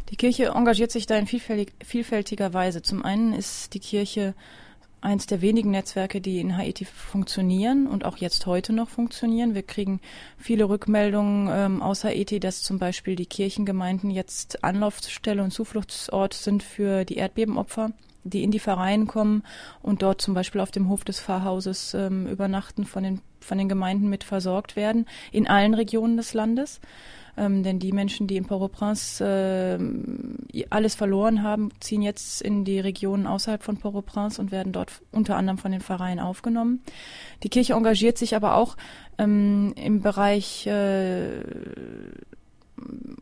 Die 0.10 0.16
Kirche 0.16 0.54
engagiert 0.56 0.92
sich 0.92 1.08
da 1.08 1.18
in 1.18 1.28
vielfältig, 1.28 1.74
vielfältiger 1.84 2.54
Weise. 2.54 2.82
Zum 2.82 3.04
einen 3.04 3.34
ist 3.34 3.74
die 3.74 3.80
Kirche 3.80 4.34
eins 5.04 5.26
der 5.28 5.42
wenigen 5.42 5.72
Netzwerke, 5.72 6.22
die 6.22 6.40
in 6.40 6.58
Haiti 6.58 6.86
funktionieren 6.86 7.88
und 7.88 8.06
auch 8.06 8.18
jetzt 8.18 8.46
heute 8.46 8.74
noch 8.74 8.90
funktionieren. 8.90 9.54
Wir 9.54 9.64
kriegen 9.64 10.00
viele 10.38 10.70
Rückmeldungen 10.70 11.50
ähm, 11.52 11.82
aus 11.82 12.04
Haiti, 12.04 12.40
dass 12.40 12.64
zum 12.64 12.80
Beispiel 12.80 13.16
die 13.16 13.26
Kirchengemeinden 13.26 14.10
jetzt 14.10 14.64
Anlaufstelle 14.64 15.44
und 15.44 15.52
Zufluchtsort 15.52 16.34
sind 16.34 16.64
für 16.64 17.06
die 17.06 17.18
Erdbebenopfer 17.18 17.92
die 18.26 18.44
in 18.44 18.52
die 18.52 18.60
Vereine 18.60 19.06
kommen 19.06 19.44
und 19.82 20.02
dort 20.02 20.22
zum 20.22 20.34
Beispiel 20.34 20.62
auf 20.62 20.72
dem 20.72 20.88
Hof 20.90 21.04
des 21.04 21.20
Pfarrhauses 21.20 21.94
ähm, 21.94 22.26
übernachten, 22.28 22.86
von 22.86 23.04
den, 23.04 23.22
von 23.42 23.58
den 23.58 23.68
Gemeinden 23.68 24.10
mit 24.10 24.24
versorgt 24.24 24.78
werden, 24.78 25.08
in 25.34 25.46
allen 25.46 25.74
Regionen 25.74 26.16
des 26.18 26.34
Landes. 26.34 26.80
Ähm, 27.36 27.64
denn 27.64 27.80
die 27.80 27.92
Menschen, 27.92 28.28
die 28.28 28.38
in 28.38 28.46
Port-au-Prince 28.46 29.24
äh, 30.54 30.66
alles 30.70 30.94
verloren 30.94 31.42
haben, 31.42 31.70
ziehen 31.80 32.04
jetzt 32.04 32.42
in 32.42 32.64
die 32.64 32.80
Regionen 32.80 33.26
außerhalb 33.26 33.64
von 33.64 33.78
Port-au-Prince 33.78 34.40
und 34.40 34.52
werden 34.52 34.72
dort 34.72 35.02
unter 35.12 35.36
anderem 35.36 35.58
von 35.58 35.72
den 35.72 35.82
Pfarreien 35.82 36.20
aufgenommen. 36.20 36.82
Die 37.42 37.50
Kirche 37.50 37.74
engagiert 37.74 38.18
sich 38.18 38.36
aber 38.36 38.56
auch 38.56 38.78
ähm, 39.18 39.74
im 39.76 40.02
Bereich 40.02 40.68
äh, 40.68 41.42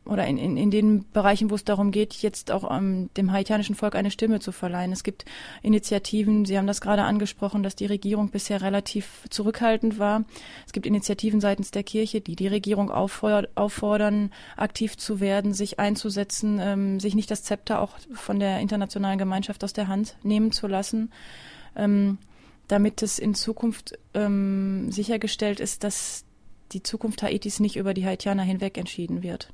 oder 0.06 0.25
in, 0.27 0.38
in, 0.38 0.58
in 0.58 0.72
den 0.72 1.06
Bereichen, 1.12 1.50
wo 1.50 1.56
es 1.56 1.63
darum 1.63 1.91
geht, 1.91 2.15
jetzt 2.15 2.51
auch 2.51 2.70
ähm, 2.75 3.10
dem 3.15 3.32
haitianischen 3.32 3.75
Volk 3.75 3.96
eine 3.96 4.12
Stimme 4.12 4.39
zu 4.39 4.51
verleihen. 4.51 4.91
Es 4.91 5.03
gibt 5.03 5.25
Initiativen, 5.62 6.46
Sie 6.46 6.58
haben 6.58 6.68
das 6.68 6.82
gerade 6.82 7.03
angesprochen, 7.03 7.63
dass 7.63 7.75
die 7.75 7.86
Regierung 7.86 8.30
bisher 8.30 8.62
relativ 8.62 9.25
zurückhaltend 9.30 10.00
war. 10.00 10.25
Es 10.65 10.74
gibt 10.74 10.86
Initiativen 10.86 11.39
seitens 11.41 11.72
der 11.72 11.84
Kirche, 11.84 12.22
die 12.22 12.36
die 12.36 12.48
Regierung 12.48 12.91
auffordern, 12.91 13.48
auffordern 13.56 14.32
aktiv 14.58 14.98
zu 14.98 15.20
werden, 15.20 15.53
sich 15.53 15.80
einzusetzen, 15.80 16.60
ähm, 16.62 17.00
sich 17.00 17.15
nicht 17.15 17.32
das 17.32 17.44
Zepter 17.44 17.82
auch 17.82 17.98
von 18.13 18.39
der 18.39 18.60
internationalen 18.60 19.20
Gemeinschaft 19.20 19.63
aus 19.63 19.74
der 19.74 19.88
Hand 19.88 20.15
nehmen 20.24 20.51
zu 20.51 20.68
lassen. 20.68 21.12
Ähm, 21.75 22.18
damit 22.68 23.01
es 23.01 23.20
in 23.20 23.36
Zukunft 23.36 24.00
ähm, 24.13 24.91
sichergestellt 24.91 25.60
ist, 25.60 25.84
dass 25.84 26.24
die 26.72 26.84
Zukunft 26.84 27.24
Haitis 27.24 27.60
nicht 27.60 27.75
über 27.75 27.94
die 27.94 28.06
Haitianer 28.06 28.44
hinweg 28.44 28.78
entschieden 28.78 29.24
wird. 29.24 29.50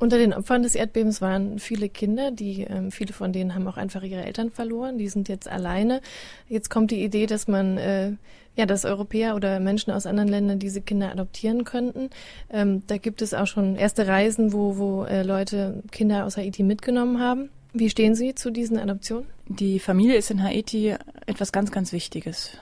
Unter 0.00 0.18
den 0.18 0.32
Opfern 0.32 0.62
des 0.62 0.76
Erdbebens 0.76 1.20
waren 1.20 1.58
viele 1.58 1.88
Kinder, 1.88 2.30
die 2.30 2.62
ähm, 2.62 2.92
viele 2.92 3.12
von 3.12 3.32
denen 3.32 3.54
haben 3.54 3.66
auch 3.66 3.76
einfach 3.76 4.02
ihre 4.02 4.24
Eltern 4.24 4.50
verloren. 4.50 4.96
Die 4.96 5.08
sind 5.08 5.28
jetzt 5.28 5.48
alleine. 5.48 6.00
Jetzt 6.48 6.70
kommt 6.70 6.92
die 6.92 7.02
Idee, 7.02 7.26
dass 7.26 7.48
man 7.48 7.78
äh, 7.78 8.12
ja, 8.58 8.66
dass 8.66 8.84
Europäer 8.84 9.36
oder 9.36 9.60
Menschen 9.60 9.92
aus 9.92 10.04
anderen 10.04 10.28
Ländern 10.28 10.58
diese 10.58 10.80
Kinder 10.80 11.12
adoptieren 11.12 11.62
könnten. 11.62 12.10
Ähm, 12.50 12.82
da 12.88 12.98
gibt 12.98 13.22
es 13.22 13.32
auch 13.32 13.46
schon 13.46 13.76
erste 13.76 14.08
Reisen, 14.08 14.52
wo, 14.52 14.78
wo 14.78 15.04
äh, 15.04 15.22
Leute 15.22 15.82
Kinder 15.92 16.26
aus 16.26 16.36
Haiti 16.36 16.64
mitgenommen 16.64 17.20
haben. 17.20 17.50
Wie 17.72 17.88
stehen 17.88 18.16
Sie 18.16 18.34
zu 18.34 18.50
diesen 18.50 18.76
Adoptionen? 18.76 19.26
Die 19.46 19.78
Familie 19.78 20.16
ist 20.16 20.32
in 20.32 20.42
Haiti 20.42 20.96
etwas 21.26 21.52
ganz, 21.52 21.70
ganz 21.70 21.92
Wichtiges. 21.92 22.58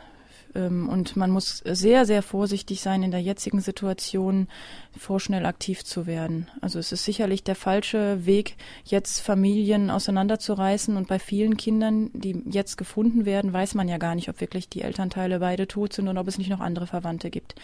Ähm, 0.57 0.89
und 0.89 1.17
man 1.17 1.31
muss 1.31 1.59
sehr, 1.59 2.07
sehr 2.07 2.23
vorsichtig 2.23 2.81
sein, 2.81 3.03
in 3.03 3.11
der 3.11 3.21
jetzigen 3.21 3.61
Situation 3.61 4.49
vorschnell 4.97 5.45
aktiv 5.47 5.85
zu 5.85 6.07
werden. 6.07 6.49
Also 6.61 6.79
es 6.79 6.93
ist 6.93 7.05
sicherlich 7.05 7.45
der 7.45 7.55
falsche 7.55 8.25
Weg, 8.25 8.57
jetzt 8.85 9.21
Familien 9.21 9.91
auseinanderzureißen. 9.91 10.97
Und 10.97 11.09
bei 11.09 11.19
vielen 11.19 11.57
Kindern, 11.57 12.11
die 12.15 12.43
jetzt 12.51 12.77
gefunden 12.77 13.27
werden, 13.27 13.53
weiß 13.53 13.75
man 13.75 13.89
ja 13.89 13.99
gar 13.99 14.15
nicht, 14.15 14.29
ob 14.29 14.41
wirklich 14.41 14.69
die 14.69 14.83
Elternteile 14.83 15.41
beide 15.41 15.69
tot 15.69 15.93
sind 15.93 16.09
und 16.09 16.19
ob 16.19 16.27
es 16.29 16.39
nicht 16.39 16.51
noch 16.51 16.61
andere 16.61 16.87
Verwandte 16.87 17.31
gibt 17.31 17.55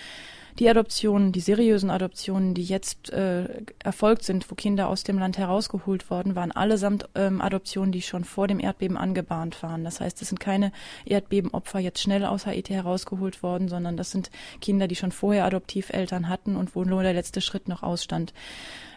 die 0.58 0.68
Adoptionen, 0.68 1.32
die 1.32 1.40
seriösen 1.40 1.90
Adoptionen, 1.90 2.54
die 2.54 2.64
jetzt 2.64 3.10
äh, 3.10 3.48
erfolgt 3.78 4.24
sind, 4.24 4.50
wo 4.50 4.54
Kinder 4.54 4.88
aus 4.88 5.02
dem 5.02 5.18
Land 5.18 5.38
herausgeholt 5.38 6.10
worden 6.10 6.34
waren, 6.34 6.52
allesamt 6.52 7.08
ähm, 7.14 7.40
Adoptionen, 7.40 7.92
die 7.92 8.02
schon 8.02 8.24
vor 8.24 8.48
dem 8.48 8.60
Erdbeben 8.60 8.96
angebahnt 8.96 9.62
waren. 9.62 9.84
Das 9.84 10.00
heißt, 10.00 10.20
es 10.22 10.28
sind 10.28 10.40
keine 10.40 10.72
Erdbebenopfer 11.04 11.78
jetzt 11.78 12.00
schnell 12.00 12.24
aus 12.24 12.46
Haiti 12.46 12.72
herausgeholt 12.74 13.42
worden, 13.42 13.68
sondern 13.68 13.96
das 13.96 14.10
sind 14.10 14.30
Kinder, 14.60 14.88
die 14.88 14.96
schon 14.96 15.12
vorher 15.12 15.44
Adoptiveltern 15.46 16.28
hatten 16.28 16.56
und 16.56 16.76
wo 16.76 16.84
nur 16.84 17.02
der 17.02 17.14
letzte 17.14 17.40
Schritt 17.40 17.68
noch 17.68 17.82
ausstand. 17.82 18.34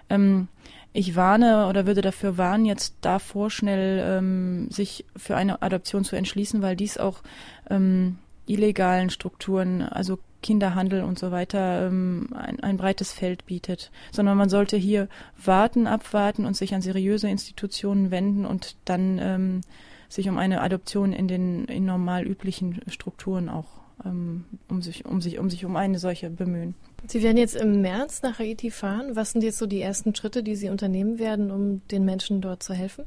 Ähm, 0.09 0.47
ich 0.93 1.15
warne 1.17 1.67
oder 1.67 1.85
würde 1.85 2.01
dafür 2.01 2.37
warnen, 2.37 2.65
jetzt 2.65 2.95
davor 3.01 3.49
schnell 3.49 4.17
ähm, 4.17 4.71
sich 4.71 5.05
für 5.17 5.35
eine 5.35 5.61
Adoption 5.61 6.05
zu 6.05 6.15
entschließen, 6.15 6.61
weil 6.61 6.77
dies 6.77 6.97
auch 6.97 7.21
ähm, 7.69 8.17
illegalen 8.45 9.09
Strukturen, 9.09 9.81
also 9.81 10.19
Kinderhandel 10.45 11.01
und 11.01 11.17
so 11.17 11.31
weiter 11.31 11.87
ähm, 11.87 12.29
ein, 12.35 12.59
ein 12.59 12.77
breites 12.77 13.11
Feld 13.11 13.47
bietet, 13.47 13.89
sondern 14.11 14.37
man 14.37 14.47
sollte 14.47 14.77
hier 14.77 15.09
warten, 15.43 15.87
abwarten 15.87 16.45
und 16.45 16.55
sich 16.55 16.75
an 16.75 16.83
seriöse 16.83 17.27
Institutionen 17.27 18.11
wenden 18.11 18.45
und 18.45 18.75
dann 18.85 19.17
ähm, 19.19 19.61
sich 20.07 20.29
um 20.29 20.37
eine 20.37 20.61
Adoption 20.61 21.13
in 21.13 21.27
den 21.27 21.65
in 21.65 21.85
normal 21.85 22.27
üblichen 22.27 22.79
Strukturen 22.87 23.49
auch 23.49 23.65
ähm, 24.05 24.45
um 24.69 24.83
sich 24.83 25.03
um 25.05 25.19
sich 25.19 25.39
um 25.39 25.49
sich 25.49 25.65
um 25.65 25.75
eine 25.75 25.97
solche 25.97 26.29
bemühen. 26.29 26.75
Sie 27.07 27.23
werden 27.23 27.37
jetzt 27.37 27.55
im 27.55 27.81
März 27.81 28.21
nach 28.21 28.37
Haiti 28.37 28.69
fahren. 28.69 29.15
Was 29.15 29.31
sind 29.31 29.41
jetzt 29.43 29.57
so 29.57 29.65
die 29.65 29.81
ersten 29.81 30.13
Schritte, 30.13 30.43
die 30.43 30.55
Sie 30.55 30.69
unternehmen 30.69 31.17
werden, 31.17 31.49
um 31.49 31.81
den 31.87 32.05
Menschen 32.05 32.39
dort 32.39 32.61
zu 32.61 32.75
helfen? 32.75 33.05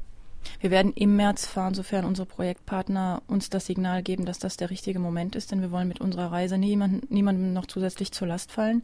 Wir 0.59 0.71
werden 0.71 0.93
im 0.93 1.15
März 1.15 1.45
fahren, 1.45 1.73
sofern 1.73 2.05
unsere 2.05 2.25
Projektpartner 2.25 3.21
uns 3.27 3.49
das 3.49 3.65
Signal 3.65 4.03
geben, 4.03 4.25
dass 4.25 4.39
das 4.39 4.57
der 4.57 4.69
richtige 4.69 4.99
Moment 4.99 5.35
ist, 5.35 5.51
denn 5.51 5.61
wir 5.61 5.71
wollen 5.71 5.87
mit 5.87 6.01
unserer 6.01 6.31
Reise 6.31 6.57
niemanden, 6.57 7.01
niemandem 7.13 7.53
noch 7.53 7.65
zusätzlich 7.65 8.11
zur 8.11 8.27
Last 8.27 8.51
fallen. 8.51 8.83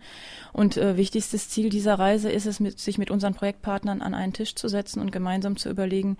Und 0.53 0.77
äh, 0.77 0.95
wichtigstes 0.97 1.49
Ziel 1.49 1.69
dieser 1.69 1.95
Reise 1.95 2.31
ist 2.31 2.45
es, 2.45 2.59
mit, 2.59 2.79
sich 2.79 2.97
mit 2.97 3.11
unseren 3.11 3.33
Projektpartnern 3.33 4.01
an 4.01 4.13
einen 4.13 4.33
Tisch 4.33 4.55
zu 4.55 4.67
setzen 4.69 5.01
und 5.01 5.11
gemeinsam 5.11 5.57
zu 5.57 5.69
überlegen, 5.69 6.17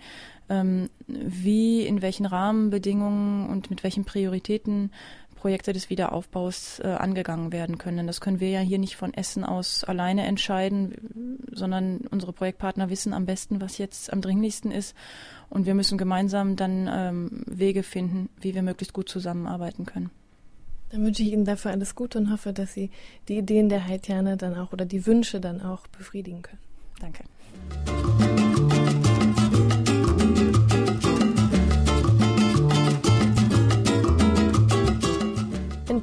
ähm, 0.48 0.90
wie, 1.06 1.86
in 1.86 2.02
welchen 2.02 2.26
Rahmenbedingungen 2.26 3.48
und 3.48 3.70
mit 3.70 3.82
welchen 3.82 4.04
Prioritäten 4.04 4.90
Projekte 5.36 5.72
des 5.72 5.90
Wiederaufbaus 5.90 6.80
äh, 6.80 6.88
angegangen 6.88 7.52
werden 7.52 7.78
können. 7.78 8.06
Das 8.06 8.20
können 8.20 8.40
wir 8.40 8.50
ja 8.50 8.60
hier 8.60 8.78
nicht 8.78 8.96
von 8.96 9.14
Essen 9.14 9.44
aus 9.44 9.84
alleine 9.84 10.26
entscheiden, 10.26 11.38
sondern 11.52 11.98
unsere 12.10 12.32
Projektpartner 12.32 12.90
wissen 12.90 13.12
am 13.12 13.26
besten, 13.26 13.60
was 13.60 13.78
jetzt 13.78 14.12
am 14.12 14.20
dringlichsten 14.20 14.72
ist. 14.72 14.96
Und 15.48 15.66
wir 15.66 15.74
müssen 15.74 15.98
gemeinsam 15.98 16.56
dann 16.56 16.90
ähm, 16.92 17.44
Wege 17.46 17.82
finden, 17.82 18.28
wie 18.40 18.54
wir 18.54 18.62
möglichst 18.62 18.92
gut 18.92 19.08
zusammenarbeiten 19.08 19.86
können. 19.86 20.10
Dann 20.90 21.04
wünsche 21.04 21.22
ich 21.22 21.32
Ihnen 21.32 21.44
dafür 21.44 21.72
alles 21.72 21.94
Gute 21.94 22.18
und 22.18 22.30
hoffe, 22.32 22.52
dass 22.52 22.72
Sie 22.72 22.90
die 23.28 23.38
Ideen 23.38 23.68
der 23.68 23.86
Haitianer 23.86 24.36
dann 24.36 24.56
auch 24.56 24.72
oder 24.72 24.84
die 24.84 25.06
Wünsche 25.06 25.40
dann 25.40 25.60
auch 25.60 25.86
befriedigen 25.88 26.42
können. 26.42 26.60
Danke. 27.00 27.24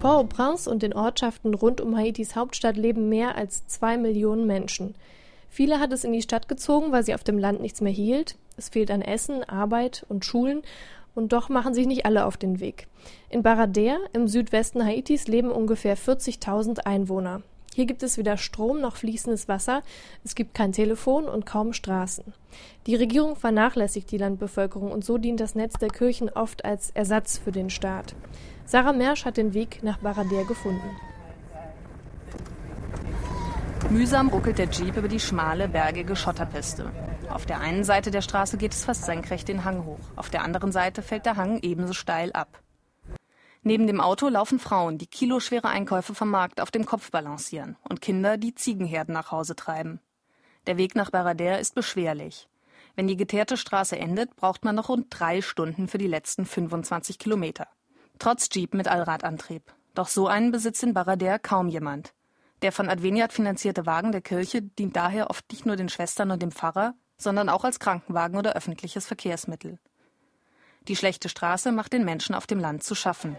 Port-au-Prince 0.03 0.69
und 0.69 0.83
den 0.83 0.91
Ortschaften 0.91 1.53
rund 1.53 1.79
um 1.79 1.95
Haitis 1.95 2.35
Hauptstadt 2.35 2.75
leben 2.75 3.07
mehr 3.07 3.37
als 3.37 3.67
zwei 3.67 3.97
Millionen 3.97 4.45
Menschen. 4.45 4.95
Viele 5.47 5.79
hat 5.79 5.93
es 5.93 6.03
in 6.03 6.11
die 6.11 6.21
Stadt 6.21 6.49
gezogen, 6.49 6.91
weil 6.91 7.05
sie 7.05 7.15
auf 7.15 7.23
dem 7.23 7.39
Land 7.39 7.61
nichts 7.61 7.79
mehr 7.79 7.93
hielt. 7.93 8.35
Es 8.57 8.67
fehlt 8.67 8.91
an 8.91 9.01
Essen, 9.01 9.45
Arbeit 9.45 10.05
und 10.09 10.25
Schulen 10.25 10.61
und 11.15 11.31
doch 11.31 11.47
machen 11.47 11.73
sich 11.73 11.87
nicht 11.87 12.05
alle 12.05 12.25
auf 12.25 12.35
den 12.35 12.59
Weg. 12.59 12.87
In 13.29 13.43
Barader 13.43 13.97
im 14.11 14.27
Südwesten 14.27 14.83
Haitis 14.83 15.29
leben 15.29 15.53
ungefähr 15.53 15.97
40.000 15.97 16.79
Einwohner. 16.79 17.41
Hier 17.73 17.85
gibt 17.85 18.03
es 18.03 18.17
weder 18.17 18.35
Strom 18.35 18.81
noch 18.81 18.97
fließendes 18.97 19.47
Wasser, 19.47 19.83
es 20.25 20.35
gibt 20.35 20.53
kein 20.53 20.73
Telefon 20.73 21.29
und 21.29 21.45
kaum 21.45 21.71
Straßen. 21.71 22.25
Die 22.87 22.95
Regierung 22.95 23.37
vernachlässigt 23.37 24.11
die 24.11 24.17
Landbevölkerung 24.17 24.91
und 24.91 25.05
so 25.05 25.17
dient 25.17 25.39
das 25.39 25.55
Netz 25.55 25.75
der 25.79 25.89
Kirchen 25.89 26.29
oft 26.29 26.65
als 26.65 26.91
Ersatz 26.91 27.37
für 27.37 27.53
den 27.53 27.69
Staat. 27.69 28.15
Sarah 28.65 28.93
Mersch 28.93 29.25
hat 29.25 29.37
den 29.37 29.53
Weg 29.53 29.83
nach 29.83 29.97
Barader 29.97 30.45
gefunden. 30.45 30.89
Mühsam 33.89 34.29
ruckelt 34.29 34.57
der 34.57 34.69
Jeep 34.69 34.97
über 34.97 35.07
die 35.07 35.19
schmale, 35.19 35.67
bergige 35.67 36.15
Schotterpiste. 36.15 36.91
Auf 37.29 37.45
der 37.45 37.59
einen 37.59 37.83
Seite 37.83 38.09
der 38.09 38.21
Straße 38.21 38.57
geht 38.57 38.73
es 38.73 38.85
fast 38.85 39.05
senkrecht 39.05 39.47
den 39.47 39.65
Hang 39.65 39.85
hoch, 39.85 39.99
auf 40.15 40.29
der 40.29 40.43
anderen 40.43 40.71
Seite 40.71 41.01
fällt 41.01 41.25
der 41.25 41.35
Hang 41.35 41.59
ebenso 41.61 41.93
steil 41.93 42.31
ab. 42.31 42.59
Neben 43.61 43.87
dem 43.87 44.01
Auto 44.01 44.27
laufen 44.27 44.59
Frauen, 44.59 44.97
die 44.97 45.07
kiloschwere 45.07 45.69
Einkäufe 45.69 46.15
vom 46.15 46.29
Markt 46.29 46.59
auf 46.59 46.71
dem 46.71 46.85
Kopf 46.85 47.11
balancieren 47.11 47.77
und 47.87 48.01
Kinder, 48.01 48.37
die 48.37 48.55
Ziegenherden 48.55 49.13
nach 49.13 49.31
Hause 49.31 49.55
treiben. 49.55 49.99
Der 50.67 50.77
Weg 50.77 50.95
nach 50.95 51.11
Barader 51.11 51.59
ist 51.59 51.75
beschwerlich. 51.75 52.49
Wenn 52.95 53.07
die 53.07 53.17
geteerte 53.17 53.57
Straße 53.57 53.97
endet, 53.97 54.35
braucht 54.35 54.65
man 54.65 54.75
noch 54.75 54.89
rund 54.89 55.07
drei 55.09 55.41
Stunden 55.41 55.87
für 55.87 55.97
die 55.97 56.07
letzten 56.07 56.45
25 56.45 57.19
Kilometer. 57.19 57.67
Trotz 58.19 58.49
Jeep 58.51 58.73
mit 58.73 58.87
Allradantrieb. 58.87 59.63
Doch 59.93 60.07
so 60.07 60.27
einen 60.27 60.51
besitzt 60.51 60.83
in 60.83 60.93
Barader 60.93 61.39
kaum 61.39 61.67
jemand. 61.67 62.13
Der 62.61 62.71
von 62.71 62.89
Adveniat 62.89 63.33
finanzierte 63.33 63.85
Wagen 63.85 64.11
der 64.11 64.21
Kirche 64.21 64.61
dient 64.61 64.95
daher 64.95 65.29
oft 65.29 65.51
nicht 65.51 65.65
nur 65.65 65.75
den 65.75 65.89
Schwestern 65.89 66.31
und 66.31 66.41
dem 66.41 66.51
Pfarrer, 66.51 66.95
sondern 67.17 67.49
auch 67.49 67.63
als 67.63 67.79
Krankenwagen 67.79 68.37
oder 68.37 68.55
öffentliches 68.55 69.05
Verkehrsmittel. 69.05 69.79
Die 70.87 70.95
schlechte 70.95 71.29
Straße 71.29 71.71
macht 71.71 71.93
den 71.93 72.05
Menschen 72.05 72.35
auf 72.35 72.47
dem 72.47 72.59
Land 72.59 72.83
zu 72.83 72.95
schaffen. 72.95 73.37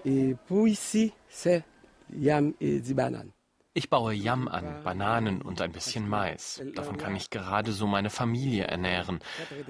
Ich 3.76 3.90
baue 3.90 4.14
Yam 4.14 4.47
an, 4.47 4.85
Bananen 4.85 5.43
und 5.43 5.61
ein 5.61 5.73
bisschen 5.73 6.09
Mais. 6.09 6.62
Davon 6.76 6.97
kann 6.97 7.16
ich 7.16 7.31
gerade 7.31 7.73
so 7.73 7.88
meine 7.88 8.09
Familie 8.09 8.69
ernähren. 8.69 9.19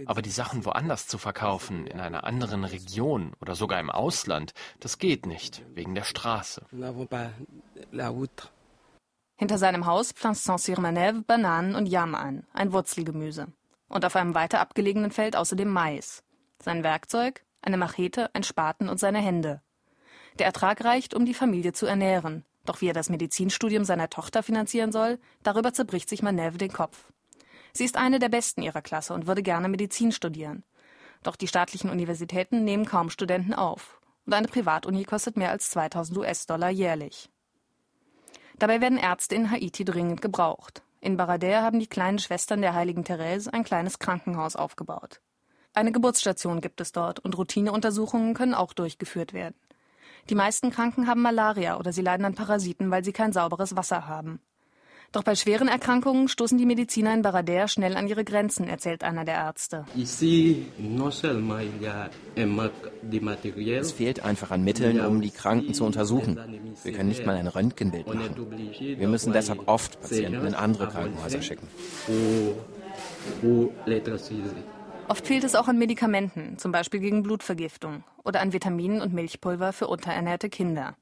Aber 0.04 0.20
die 0.20 0.30
Sachen 0.30 0.66
woanders 0.66 1.06
zu 1.06 1.16
verkaufen, 1.16 1.86
in 1.86 2.00
einer 2.00 2.24
anderen 2.24 2.64
Region 2.64 3.32
oder 3.40 3.54
sogar 3.54 3.80
im 3.80 3.90
Ausland, 3.90 4.52
das 4.78 4.98
geht 4.98 5.24
nicht, 5.24 5.62
wegen 5.74 5.94
der 5.94 6.04
Straße. 6.04 6.66
Hinter 9.36 9.58
seinem 9.58 9.86
Haus 9.86 10.12
pflanzt 10.12 10.44
Saint-Cyr-Manève 10.44 11.24
Bananen 11.24 11.74
und 11.74 11.86
Yam 11.86 12.14
an, 12.14 12.46
ein 12.52 12.74
Wurzelgemüse 12.74 13.46
und 13.88 14.04
auf 14.04 14.16
einem 14.16 14.34
weiter 14.34 14.60
abgelegenen 14.60 15.12
Feld 15.12 15.34
außerdem 15.34 15.68
Mais. 15.68 16.22
Sein 16.62 16.84
Werkzeug, 16.84 17.42
eine 17.62 17.78
Machete, 17.78 18.28
ein 18.34 18.44
Spaten 18.44 18.90
und 18.90 19.00
seine 19.00 19.20
Hände. 19.20 19.62
Der 20.38 20.44
Ertrag 20.44 20.84
reicht, 20.84 21.14
um 21.14 21.24
die 21.24 21.32
Familie 21.32 21.72
zu 21.72 21.86
ernähren. 21.86 22.44
Doch 22.64 22.80
wie 22.80 22.88
er 22.88 22.94
das 22.94 23.10
Medizinstudium 23.10 23.84
seiner 23.84 24.10
Tochter 24.10 24.42
finanzieren 24.42 24.92
soll, 24.92 25.18
darüber 25.42 25.72
zerbricht 25.72 26.08
sich 26.08 26.22
Maneve 26.22 26.58
den 26.58 26.72
Kopf. 26.72 27.12
Sie 27.72 27.84
ist 27.84 27.96
eine 27.96 28.18
der 28.18 28.28
besten 28.28 28.62
ihrer 28.62 28.82
Klasse 28.82 29.14
und 29.14 29.26
würde 29.26 29.42
gerne 29.42 29.68
Medizin 29.68 30.12
studieren. 30.12 30.62
Doch 31.22 31.36
die 31.36 31.48
staatlichen 31.48 31.90
Universitäten 31.90 32.64
nehmen 32.64 32.86
kaum 32.86 33.10
Studenten 33.10 33.54
auf. 33.54 34.00
Und 34.26 34.34
eine 34.34 34.48
Privatuni 34.48 35.04
kostet 35.04 35.36
mehr 35.36 35.50
als 35.50 35.70
2000 35.70 36.18
US-Dollar 36.18 36.70
jährlich. 36.70 37.30
Dabei 38.58 38.80
werden 38.80 38.98
Ärzte 38.98 39.34
in 39.34 39.50
Haiti 39.50 39.84
dringend 39.84 40.22
gebraucht. 40.22 40.82
In 41.00 41.16
Barader 41.16 41.62
haben 41.62 41.80
die 41.80 41.86
kleinen 41.86 42.18
Schwestern 42.18 42.62
der 42.62 42.74
heiligen 42.74 43.04
Therese 43.04 43.52
ein 43.52 43.64
kleines 43.64 43.98
Krankenhaus 43.98 44.56
aufgebaut. 44.56 45.20
Eine 45.74 45.92
Geburtsstation 45.92 46.60
gibt 46.60 46.80
es 46.80 46.92
dort 46.92 47.18
und 47.18 47.36
Routineuntersuchungen 47.36 48.32
können 48.32 48.54
auch 48.54 48.72
durchgeführt 48.72 49.32
werden. 49.32 49.56
Die 50.30 50.34
meisten 50.34 50.70
Kranken 50.70 51.06
haben 51.06 51.22
Malaria 51.22 51.78
oder 51.78 51.92
sie 51.92 52.02
leiden 52.02 52.24
an 52.24 52.34
Parasiten, 52.34 52.90
weil 52.90 53.04
sie 53.04 53.12
kein 53.12 53.32
sauberes 53.32 53.76
Wasser 53.76 54.06
haben. 54.06 54.40
Doch 55.12 55.22
bei 55.22 55.36
schweren 55.36 55.68
Erkrankungen 55.68 56.26
stoßen 56.26 56.58
die 56.58 56.66
Mediziner 56.66 57.14
in 57.14 57.22
Barader 57.22 57.68
schnell 57.68 57.96
an 57.96 58.08
ihre 58.08 58.24
Grenzen, 58.24 58.66
erzählt 58.66 59.04
einer 59.04 59.24
der 59.24 59.34
Ärzte. 59.34 59.84
Es 59.96 60.16
fehlt 63.92 64.24
einfach 64.24 64.50
an 64.50 64.64
Mitteln, 64.64 65.06
um 65.06 65.20
die 65.20 65.30
Kranken 65.30 65.72
zu 65.72 65.84
untersuchen. 65.84 66.74
Wir 66.82 66.92
können 66.92 67.10
nicht 67.10 67.24
mal 67.24 67.36
ein 67.36 67.46
Röntgenbild 67.46 68.08
machen. 68.08 68.34
Wir 68.76 69.06
müssen 69.06 69.32
deshalb 69.32 69.68
oft 69.68 70.00
Patienten 70.00 70.46
in 70.46 70.54
andere 70.54 70.88
Krankenhäuser 70.88 71.42
schicken. 71.42 71.68
Oft 75.06 75.26
fehlt 75.28 75.44
es 75.44 75.54
auch 75.54 75.68
an 75.68 75.78
Medikamenten, 75.78 76.58
zum 76.58 76.72
Beispiel 76.72 76.98
gegen 76.98 77.22
Blutvergiftung 77.22 78.02
oder 78.24 78.40
an 78.40 78.52
Vitaminen 78.52 79.00
und 79.00 79.12
Milchpulver 79.12 79.72
für 79.72 79.86
unterernährte 79.86 80.48
Kinder. 80.48 80.96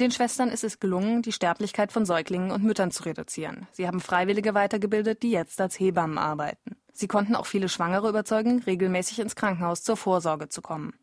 Den 0.00 0.10
Schwestern 0.10 0.48
ist 0.48 0.64
es 0.64 0.80
gelungen, 0.80 1.22
die 1.22 1.30
Sterblichkeit 1.30 1.92
von 1.92 2.04
Säuglingen 2.04 2.50
und 2.50 2.64
Müttern 2.64 2.90
zu 2.90 3.04
reduzieren. 3.04 3.68
Sie 3.70 3.86
haben 3.86 4.00
Freiwillige 4.00 4.52
weitergebildet, 4.52 5.22
die 5.22 5.30
jetzt 5.30 5.60
als 5.60 5.78
Hebammen 5.78 6.18
arbeiten. 6.18 6.76
Sie 6.92 7.06
konnten 7.06 7.36
auch 7.36 7.46
viele 7.46 7.68
Schwangere 7.68 8.08
überzeugen, 8.08 8.62
regelmäßig 8.62 9.20
ins 9.20 9.36
Krankenhaus 9.36 9.84
zur 9.84 9.96
Vorsorge 9.96 10.48
zu 10.48 10.62
kommen. 10.62 10.94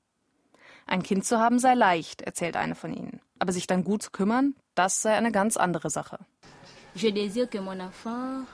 Ein 0.88 1.04
Kind 1.04 1.26
zu 1.26 1.40
haben 1.40 1.58
sei 1.58 1.74
leicht, 1.74 2.22
erzählt 2.22 2.58
eine 2.58 2.76
von 2.76 2.94
ihnen. 2.94 3.22
Aber 3.40 3.54
sich 3.54 3.66
dann 3.66 3.86
gut 3.86 4.04
zu 4.04 4.12
kümmern, 4.12 4.56
das 4.76 5.02
sei 5.02 5.14
eine 5.14 5.32
ganz 5.32 5.56
andere 5.56 5.90
Sache. 5.90 6.20
Je 6.94 7.12
désire 7.12 7.48
que 7.48 7.62
mon 7.62 7.80
enfant 7.80 8.46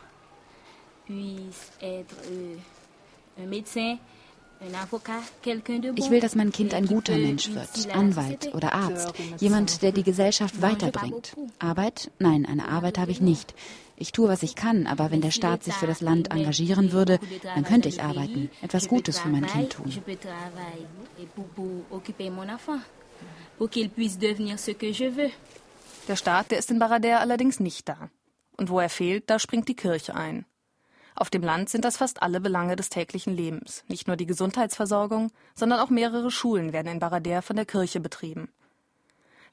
puisse 1.08 1.72
être 1.82 2.16
euh, 2.30 2.58
un 3.42 3.48
médecin, 3.48 3.98
ich 5.96 6.10
will, 6.10 6.20
dass 6.20 6.36
mein 6.36 6.52
Kind 6.52 6.74
ein 6.74 6.88
guter 6.88 7.16
Mensch 7.16 7.54
wird, 7.54 7.94
Anwalt 7.94 8.54
oder 8.54 8.74
Arzt, 8.74 9.14
jemand, 9.40 9.82
der 9.82 9.92
die 9.92 10.04
Gesellschaft 10.04 10.62
weiterbringt. 10.62 11.36
Arbeit? 11.60 12.12
Nein, 12.20 12.46
eine 12.46 12.68
Arbeit 12.68 12.98
habe 12.98 13.12
ich 13.12 13.22
nicht. 13.22 13.54
Ich 14.00 14.12
tue, 14.12 14.28
was 14.28 14.44
ich 14.44 14.56
kann, 14.56 14.86
aber 14.86 15.10
wenn 15.12 15.22
der 15.22 15.32
Staat 15.32 15.64
sich 15.64 15.74
für 15.74 15.88
das 15.88 16.02
Land 16.02 16.32
engagieren 16.32 16.92
würde, 16.92 17.20
dann 17.44 17.64
könnte 17.64 17.90
ich 17.90 18.04
arbeiten, 18.04 18.50
etwas 18.62 18.88
Gutes 18.88 19.20
für 19.20 19.30
mein 19.30 19.48
Kind 19.48 19.74
tun. 19.74 19.92
Der 26.08 26.16
Staat, 26.16 26.52
der 26.52 26.60
ist 26.60 26.72
in 26.72 26.80
Barader 26.80 27.20
allerdings 27.20 27.60
nicht 27.60 27.90
da. 27.90 28.10
Und 28.56 28.70
wo 28.70 28.80
er 28.80 28.90
fehlt, 28.90 29.30
da 29.30 29.40
springt 29.40 29.68
die 29.68 29.76
Kirche 29.76 30.16
ein. 30.16 30.46
Auf 31.20 31.32
dem 31.32 31.42
Land 31.42 31.68
sind 31.70 31.84
das 31.84 31.98
fast 31.98 32.22
alle 32.22 32.40
Belange 32.40 32.76
des 32.76 32.90
täglichen 32.90 33.36
Lebens. 33.36 33.84
Nicht 33.88 34.08
nur 34.08 34.16
die 34.16 34.28
Gesundheitsversorgung, 34.28 35.32
sondern 35.56 35.80
auch 35.80 35.90
mehrere 35.90 36.30
Schulen 36.30 36.74
werden 36.74 36.92
in 36.92 37.00
Barader 37.00 37.42
von 37.42 37.56
der 37.56 37.66
Kirche 37.66 38.00
betrieben. 38.00 38.50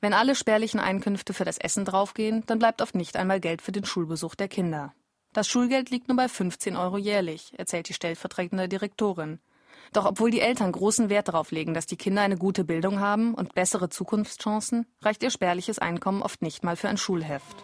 Wenn 0.02 0.12
alle 0.12 0.34
spärlichen 0.34 0.78
Einkünfte 0.78 1.32
für 1.32 1.46
das 1.46 1.56
Essen 1.56 1.86
draufgehen, 1.86 2.42
dann 2.46 2.58
bleibt 2.58 2.82
oft 2.82 2.94
nicht 2.94 3.16
einmal 3.16 3.40
Geld 3.40 3.62
für 3.62 3.72
den 3.72 3.86
Schulbesuch 3.86 4.34
der 4.34 4.48
Kinder. 4.48 4.92
Das 5.32 5.48
Schulgeld 5.48 5.88
liegt 5.88 6.08
nur 6.08 6.18
bei 6.18 6.28
15 6.28 6.76
Euro 6.76 6.98
jährlich, 6.98 7.54
erzählt 7.56 7.88
die 7.88 7.94
stellvertretende 7.94 8.68
Direktorin. 8.68 9.40
Doch 9.94 10.04
obwohl 10.04 10.30
die 10.30 10.40
Eltern 10.40 10.70
großen 10.70 11.08
Wert 11.08 11.28
darauf 11.28 11.50
legen, 11.50 11.72
dass 11.72 11.86
die 11.86 11.96
Kinder 11.96 12.20
eine 12.20 12.36
gute 12.36 12.64
Bildung 12.64 13.00
haben 13.00 13.32
und 13.32 13.54
bessere 13.54 13.88
Zukunftschancen, 13.88 14.86
reicht 15.00 15.22
ihr 15.22 15.30
spärliches 15.30 15.78
Einkommen 15.78 16.20
oft 16.20 16.42
nicht 16.42 16.62
mal 16.62 16.76
für 16.76 16.90
ein 16.90 16.98
Schulheft 16.98 17.56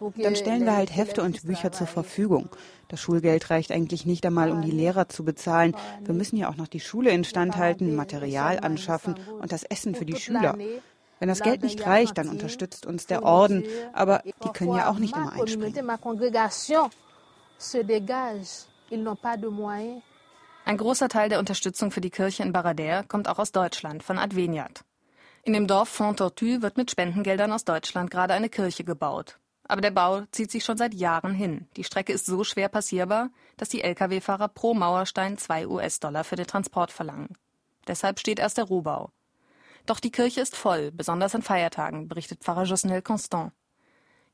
Dann 0.00 0.36
stellen 0.36 0.64
wir 0.64 0.76
halt 0.76 0.94
Hefte 0.94 1.22
und 1.22 1.44
Bücher 1.44 1.72
zur 1.72 1.86
Verfügung. 1.88 2.48
Das 2.86 3.00
Schulgeld 3.00 3.50
reicht 3.50 3.72
eigentlich 3.72 4.06
nicht 4.06 4.24
einmal, 4.24 4.52
um 4.52 4.62
die 4.62 4.70
Lehrer 4.70 5.08
zu 5.08 5.24
bezahlen. 5.24 5.74
Wir 6.04 6.14
müssen 6.14 6.36
ja 6.36 6.48
auch 6.48 6.56
noch 6.56 6.68
die 6.68 6.80
Schule 6.80 7.10
instand 7.10 7.56
halten, 7.56 7.96
Material 7.96 8.60
anschaffen 8.60 9.16
und 9.40 9.50
das 9.50 9.64
Essen 9.64 9.94
für 9.94 10.04
die 10.04 10.16
Schüler. 10.16 10.56
Wenn 11.18 11.28
das 11.28 11.42
Geld 11.42 11.62
nicht 11.62 11.84
reicht, 11.84 12.16
dann 12.16 12.28
unterstützt 12.28 12.86
uns 12.86 13.06
der 13.06 13.24
Orden, 13.24 13.64
aber 13.92 14.22
die 14.44 14.50
können 14.50 14.74
ja 14.76 14.88
auch 14.88 14.98
nicht 14.98 15.16
immer 15.16 15.32
einspringen. 15.32 15.74
Ein 20.64 20.76
großer 20.76 21.08
Teil 21.08 21.28
der 21.28 21.38
Unterstützung 21.40 21.90
für 21.90 22.00
die 22.00 22.10
Kirche 22.10 22.42
in 22.44 22.52
Barader 22.52 23.02
kommt 23.02 23.28
auch 23.28 23.38
aus 23.38 23.52
Deutschland, 23.52 24.02
von 24.02 24.18
Adveniat. 24.18 24.84
In 25.48 25.54
dem 25.54 25.66
Dorf 25.66 25.88
Fontortu 25.88 26.60
wird 26.60 26.76
mit 26.76 26.90
Spendengeldern 26.90 27.52
aus 27.52 27.64
Deutschland 27.64 28.10
gerade 28.10 28.34
eine 28.34 28.50
Kirche 28.50 28.84
gebaut. 28.84 29.38
Aber 29.66 29.80
der 29.80 29.92
Bau 29.92 30.24
zieht 30.30 30.50
sich 30.50 30.62
schon 30.62 30.76
seit 30.76 30.92
Jahren 30.92 31.32
hin. 31.32 31.66
Die 31.78 31.84
Strecke 31.84 32.12
ist 32.12 32.26
so 32.26 32.44
schwer 32.44 32.68
passierbar, 32.68 33.30
dass 33.56 33.70
die 33.70 33.80
Lkw-Fahrer 33.80 34.48
pro 34.48 34.74
Mauerstein 34.74 35.38
zwei 35.38 35.66
US-Dollar 35.66 36.24
für 36.24 36.36
den 36.36 36.46
Transport 36.46 36.92
verlangen. 36.92 37.30
Deshalb 37.86 38.20
steht 38.20 38.40
erst 38.40 38.58
der 38.58 38.64
Rohbau. 38.64 39.10
Doch 39.86 40.00
die 40.00 40.10
Kirche 40.10 40.42
ist 40.42 40.54
voll, 40.54 40.92
besonders 40.92 41.34
an 41.34 41.40
Feiertagen, 41.40 42.08
berichtet 42.08 42.44
Pfarrer 42.44 42.64
Josnel 42.64 43.00
Constant. 43.00 43.54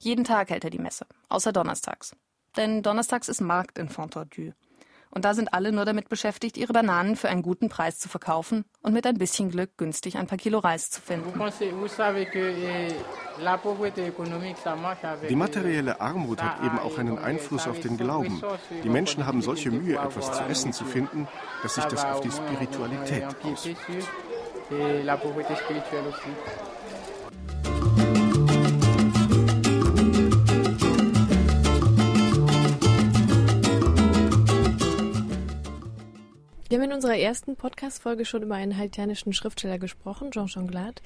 Jeden 0.01 0.25
Tag 0.25 0.51
hält 0.51 0.65
er 0.65 0.71
die 0.71 0.81
Messe, 0.81 1.07
außer 1.29 1.53
donnerstags. 1.53 2.17
Denn 2.57 2.83
donnerstags 2.83 3.29
ist 3.29 3.41
Markt 3.41 3.79
in 3.79 3.89
Fontordieu. 3.89 4.51
Und 5.15 5.25
da 5.25 5.33
sind 5.33 5.55
alle 5.55 5.71
nur 5.71 5.85
damit 5.85 6.09
beschäftigt, 6.09 6.57
ihre 6.57 6.73
Bananen 6.73 7.15
für 7.15 7.29
einen 7.29 7.43
guten 7.43 7.69
Preis 7.69 7.99
zu 7.99 8.09
verkaufen 8.09 8.65
und 8.83 8.93
mit 8.93 9.07
ein 9.07 9.17
bisschen 9.17 9.49
Glück 9.49 9.77
günstig 9.77 10.17
ein 10.17 10.27
paar 10.27 10.39
Kilo 10.39 10.59
Reis 10.59 10.91
zu 10.91 11.01
finden. 11.01 11.33
Die 15.29 15.37
materielle 15.37 16.01
Armut 16.01 16.43
hat 16.43 16.65
eben 16.65 16.79
auch 16.81 16.99
einen 16.99 17.19
Einfluss 17.19 17.69
auf 17.69 17.79
den 17.79 17.97
Glauben. 17.97 18.43
Die 18.83 18.89
Menschen 18.89 19.25
haben 19.25 19.41
solche 19.41 19.71
Mühe, 19.71 19.97
etwas 19.97 20.33
zu 20.33 20.43
essen 20.45 20.73
zu 20.73 20.85
finden, 20.85 21.29
dass 21.63 21.77
sich 21.77 21.85
das 21.85 22.05
auf 22.05 22.21
die 22.21 22.33
Spiritualität 22.33 23.25
auswirkt. 23.45 23.79
Wir 36.75 36.81
haben 36.81 36.91
in 36.91 36.97
unserer 36.97 37.17
ersten 37.17 37.55
Podcast-Folge 37.55 38.25
schon 38.25 38.43
über 38.43 38.57
einen 38.57 38.77
haitianischen 38.77 39.33
Schriftsteller 39.33 39.79
gesprochen, 39.79 40.33
Jean 40.33 40.49
Changlade. 40.49 41.01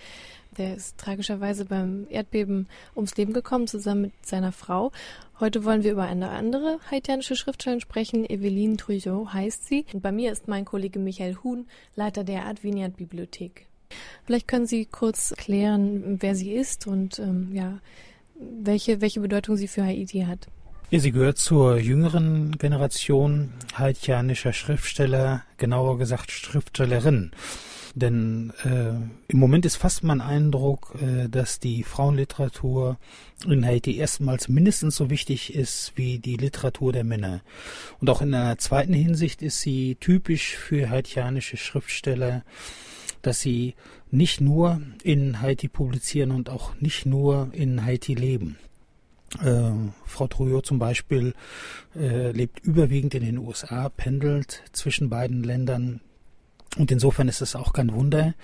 Der 0.57 0.75
ist 0.75 0.97
tragischerweise 0.97 1.67
beim 1.67 2.07
Erdbeben 2.09 2.69
ums 2.97 3.15
Leben 3.17 3.35
gekommen, 3.35 3.67
zusammen 3.67 4.01
mit 4.01 4.13
seiner 4.23 4.53
Frau. 4.53 4.93
Heute 5.41 5.67
wollen 5.67 5.85
wir 5.85 5.93
über 5.93 6.05
eine 6.05 6.31
andere 6.31 6.79
haitianische 6.91 7.37
Schriftstellerin 7.37 7.83
sprechen. 7.83 8.25
Eveline 8.25 8.79
Trujot 8.79 9.35
heißt 9.35 9.67
sie. 9.67 9.85
Und 9.93 10.01
bei 10.01 10.11
mir 10.11 10.33
ist 10.33 10.49
mein 10.49 10.65
Kollege 10.65 10.99
Michael 10.99 11.37
Huhn, 11.45 11.67
Leiter 11.95 12.25
der 12.25 12.47
Art 12.47 12.65
Vineyard 12.65 12.97
Bibliothek. 12.97 13.67
Vielleicht 14.25 14.49
können 14.49 14.67
Sie 14.67 14.87
kurz 14.87 15.35
klären, 15.37 16.17
wer 16.23 16.35
sie 16.35 16.55
ist 16.55 16.87
und 16.87 17.19
ähm, 17.19 17.51
ja, 17.53 17.79
welche, 18.37 19.03
welche 19.03 19.21
Bedeutung 19.21 19.59
sie 19.59 19.69
für 19.69 19.85
Haiti 19.85 20.21
hat. 20.21 20.49
Ja, 20.91 21.01
sie 21.01 21.13
gehört 21.13 21.37
zur 21.37 21.77
jüngeren 21.77 22.57
Generation 22.57 23.53
haitianischer 23.75 24.55
Schriftsteller, 24.55 25.43
genauer 25.59 25.99
gesagt 25.99 26.31
Schriftstellerinnen. 26.31 27.33
Denn 27.95 28.55
äh, 28.65 28.95
im 29.31 29.39
Moment 29.39 29.67
ist 29.67 29.77
fast 29.77 30.03
mein 30.03 30.23
Eindruck, 30.23 30.95
äh, 31.03 31.29
dass 31.29 31.61
die 31.61 31.83
Frauenliteratur 31.83 32.97
in 33.47 33.67
Haiti 33.67 33.99
erstmals 33.99 34.49
mindestens 34.49 34.97
so 34.97 35.11
wichtig 35.11 35.55
ist 35.55 35.93
wie 35.97 36.21
die 36.21 36.39
Literatur 36.39 36.91
der 36.91 37.05
Männer. 37.05 37.43
Und 38.01 38.09
auch 38.09 38.23
in 38.23 38.33
einer 38.33 38.57
zweiten 38.57 38.95
Hinsicht 38.95 39.43
ist 39.43 39.61
sie 39.61 39.97
typisch 39.97 40.57
für 40.57 40.89
haitianische 40.89 41.59
Schriftsteller, 41.59 42.45
dass 43.21 43.43
sie 43.43 43.75
nicht 44.11 44.41
nur 44.41 44.81
in 45.03 45.43
Haiti 45.43 45.69
publizieren 45.69 46.31
und 46.31 46.49
auch 46.49 46.81
nicht 46.81 47.05
nur 47.05 47.51
in 47.53 47.85
Haiti 47.85 48.15
leben. 48.15 48.57
Äh, 49.43 49.71
Frau 50.07 50.27
Trouillot 50.27 50.67
zum 50.67 50.79
Beispiel 50.79 51.35
äh, 51.95 52.33
lebt 52.33 52.61
überwiegend 52.61 53.15
in 53.15 53.25
den 53.25 53.39
USA, 53.39 53.89
pendelt 53.89 54.63
zwischen 54.73 55.11
beiden 55.11 55.43
Ländern. 55.43 56.01
Und 56.77 56.91
insofern 56.91 57.29
ist 57.29 57.41
es 57.41 57.57
auch 57.57 57.73
kein 57.73 57.93
Wunder, 57.93 58.35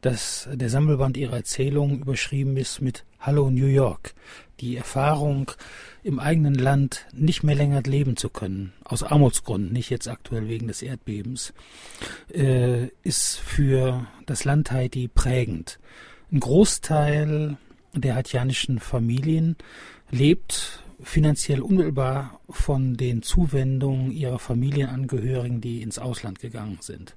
dass 0.00 0.48
der 0.52 0.70
Sammelband 0.70 1.16
ihrer 1.16 1.36
Erzählungen 1.36 2.00
überschrieben 2.00 2.56
ist 2.56 2.80
mit 2.80 3.04
Hallo 3.18 3.50
New 3.50 3.66
York. 3.66 4.14
Die 4.60 4.76
Erfahrung, 4.76 5.50
im 6.04 6.18
eigenen 6.18 6.54
Land 6.54 7.06
nicht 7.12 7.42
mehr 7.42 7.54
länger 7.54 7.82
leben 7.82 8.16
zu 8.16 8.28
können, 8.28 8.72
aus 8.84 9.02
Armutsgründen, 9.02 9.72
nicht 9.72 9.90
jetzt 9.90 10.08
aktuell 10.08 10.48
wegen 10.48 10.68
des 10.68 10.82
Erdbebens, 10.82 11.52
äh, 12.32 12.86
ist 13.02 13.38
für 13.38 14.06
das 14.26 14.44
Land 14.44 14.70
Haiti 14.70 15.08
prägend. 15.08 15.78
Ein 16.30 16.40
Großteil 16.40 17.56
der 17.94 18.14
haitianischen 18.14 18.78
Familien 18.78 19.56
lebt 20.12 20.84
finanziell 21.02 21.60
unmittelbar 21.60 22.40
von 22.48 22.96
den 22.96 23.22
Zuwendungen 23.22 24.12
ihrer 24.12 24.38
Familienangehörigen, 24.38 25.60
die 25.60 25.82
ins 25.82 25.98
Ausland 25.98 26.38
gegangen 26.38 26.78
sind. 26.80 27.16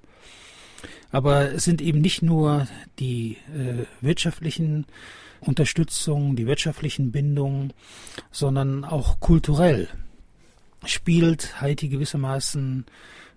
Aber 1.11 1.51
es 1.53 1.63
sind 1.63 1.81
eben 1.81 2.01
nicht 2.01 2.23
nur 2.23 2.67
die 2.99 3.37
äh, 3.53 3.85
wirtschaftlichen 4.01 4.85
Unterstützungen, 5.39 6.35
die 6.35 6.47
wirtschaftlichen 6.47 7.11
Bindungen, 7.11 7.73
sondern 8.31 8.83
auch 8.83 9.19
kulturell 9.19 9.87
spielt 10.85 11.61
Haiti 11.61 11.89
gewissermaßen 11.89 12.85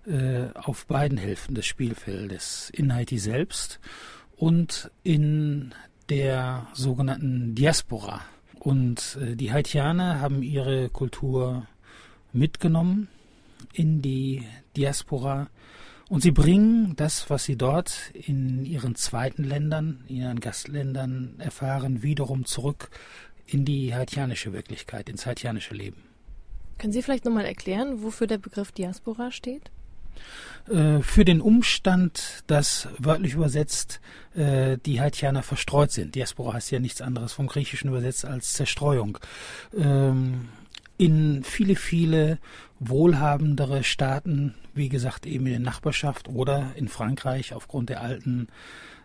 äh, 0.07 0.47
auf 0.55 0.85
beiden 0.85 1.17
Hälften 1.17 1.55
des 1.55 1.65
Spielfeldes, 1.65 2.71
in 2.73 2.93
Haiti 2.93 3.17
selbst 3.17 3.79
und 4.35 4.91
in 5.03 5.73
der 6.09 6.67
sogenannten 6.73 7.55
Diaspora. 7.55 8.21
Und 8.59 9.17
äh, 9.21 9.35
die 9.35 9.51
Haitianer 9.51 10.19
haben 10.21 10.43
ihre 10.43 10.89
Kultur 10.89 11.65
mitgenommen 12.33 13.07
in 13.73 14.01
die 14.01 14.43
Diaspora 14.75 15.49
und 16.09 16.23
sie 16.23 16.31
bringen 16.31 16.95
das, 16.95 17.29
was 17.29 17.45
sie 17.45 17.55
dort 17.55 18.11
in 18.13 18.65
ihren 18.65 18.95
zweiten 18.95 19.43
Ländern, 19.43 20.03
in 20.07 20.17
ihren 20.17 20.39
Gastländern 20.39 21.35
erfahren, 21.37 22.01
wiederum 22.01 22.45
zurück 22.45 22.89
in 23.45 23.63
die 23.63 23.93
haitianische 23.93 24.51
Wirklichkeit, 24.51 25.07
ins 25.07 25.27
haitianische 25.27 25.75
Leben. 25.75 26.03
Können 26.79 26.93
Sie 26.93 27.03
vielleicht 27.03 27.25
nochmal 27.25 27.45
erklären, 27.45 28.01
wofür 28.01 28.25
der 28.25 28.39
Begriff 28.39 28.71
Diaspora 28.71 29.31
steht? 29.31 29.69
Äh, 30.69 31.01
für 31.01 31.25
den 31.25 31.41
Umstand, 31.41 32.43
dass 32.47 32.87
wörtlich 32.97 33.33
übersetzt 33.33 34.01
äh, 34.35 34.77
die 34.85 35.01
Haitianer 35.01 35.41
verstreut 35.41 35.91
sind. 35.91 36.15
Diaspora 36.15 36.53
heißt 36.53 36.71
ja 36.71 36.79
nichts 36.79 37.01
anderes 37.01 37.33
vom 37.33 37.47
Griechischen 37.47 37.89
übersetzt 37.89 38.25
als 38.25 38.53
Zerstreuung. 38.53 39.17
Ähm, 39.75 40.49
in 40.97 41.43
viele, 41.43 41.75
viele 41.75 42.39
wohlhabendere 42.79 43.83
Staaten, 43.83 44.53
wie 44.73 44.89
gesagt, 44.89 45.25
eben 45.25 45.45
in 45.47 45.53
der 45.53 45.61
Nachbarschaft 45.61 46.27
oder 46.27 46.71
in 46.75 46.87
Frankreich 46.87 47.53
aufgrund 47.53 47.89
der 47.89 48.01
alten 48.01 48.47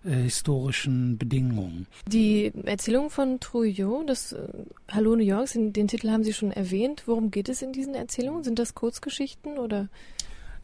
äh, 0.04 0.10
historischen 0.10 1.16
Bedingungen. 1.16 1.86
Die 2.08 2.52
Erzählung 2.64 3.10
von 3.10 3.40
Trouillot, 3.40 4.08
das 4.08 4.36
Hallo 4.90 5.16
New 5.16 5.24
York, 5.24 5.48
den 5.54 5.88
Titel 5.88 6.10
haben 6.10 6.24
Sie 6.24 6.34
schon 6.34 6.50
erwähnt. 6.50 7.04
Worum 7.06 7.30
geht 7.30 7.48
es 7.48 7.62
in 7.62 7.72
diesen 7.72 7.94
Erzählungen? 7.94 8.42
Sind 8.42 8.58
das 8.58 8.74
Kurzgeschichten 8.74 9.56
oder? 9.56 9.88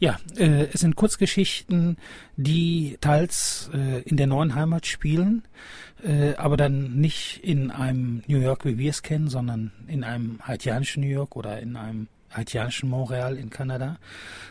Ja, 0.00 0.18
äh, 0.38 0.68
es 0.72 0.80
sind 0.80 0.96
Kurzgeschichten, 0.96 1.98
die 2.36 2.96
teils 3.02 3.70
äh, 3.74 4.00
in 4.00 4.16
der 4.16 4.26
neuen 4.26 4.54
Heimat 4.54 4.86
spielen, 4.86 5.42
äh, 6.02 6.34
aber 6.36 6.56
dann 6.56 6.94
nicht 6.94 7.40
in 7.44 7.70
einem 7.70 8.22
New 8.26 8.38
York, 8.38 8.64
wie 8.64 8.78
wir 8.78 8.88
es 8.88 9.02
kennen, 9.02 9.28
sondern 9.28 9.72
in 9.88 10.02
einem 10.02 10.40
haitianischen 10.40 11.02
New 11.02 11.10
York 11.10 11.36
oder 11.36 11.60
in 11.60 11.76
einem 11.76 12.08
haitianischen 12.30 12.88
Montreal 12.88 13.36
in 13.36 13.50
Kanada 13.50 13.98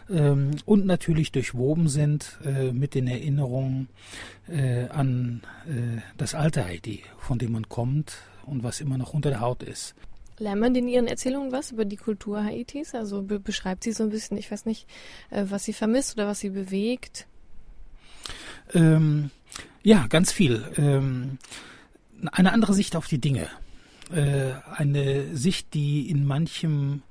ähm, 0.08 0.52
und 0.66 0.86
natürlich 0.86 1.32
durchwoben 1.32 1.88
sind 1.88 2.38
äh, 2.46 2.72
mit 2.72 2.94
den 2.94 3.08
Erinnerungen 3.08 3.88
äh, 4.48 4.88
an 4.90 5.42
äh, 5.66 6.02
das 6.18 6.36
alte 6.36 6.64
Haiti, 6.64 7.04
von 7.18 7.40
dem 7.40 7.54
man 7.54 7.68
kommt 7.70 8.18
und 8.46 8.62
was 8.62 8.82
immer 8.82 9.00
noch 9.00 9.14
unter 9.14 9.32
der 9.32 9.40
Haut 9.40 9.64
ist. 9.64 9.96
Lernt 10.40 10.62
man 10.62 10.74
in 10.74 10.88
Ihren 10.88 11.08
Erzählungen 11.08 11.52
was 11.52 11.72
über 11.72 11.86
die 11.86 11.98
Kultur 11.98 12.44
Haitis? 12.44 12.96
Also 12.96 13.22
be 13.22 13.40
beschreibt 13.40 13.84
sie 13.84 13.92
so 13.92 14.04
ein 14.04 14.10
bisschen, 14.10 14.38
ich 14.38 14.50
weiß 14.50 14.66
nicht, 14.66 14.88
äh, 15.30 15.46
was 15.50 15.66
sie 15.66 15.74
vermisst 15.74 16.16
oder 16.16 16.28
was 16.28 16.40
sie 16.40 16.50
bewegt? 16.50 17.28
Ähm, 18.74 19.32
ja, 19.84 20.08
ganz 20.08 20.32
viel. 20.32 20.64
Ähm, 20.78 21.40
eine 22.32 22.54
andere 22.54 22.74
Sicht 22.74 22.96
auf 22.96 23.08
die 23.08 23.20
Dinge. 23.20 23.48
Äh, 24.12 24.54
eine 24.76 25.36
Sicht, 25.36 25.74
die 25.74 26.10
in 26.10 26.26
manchem, 26.26 27.04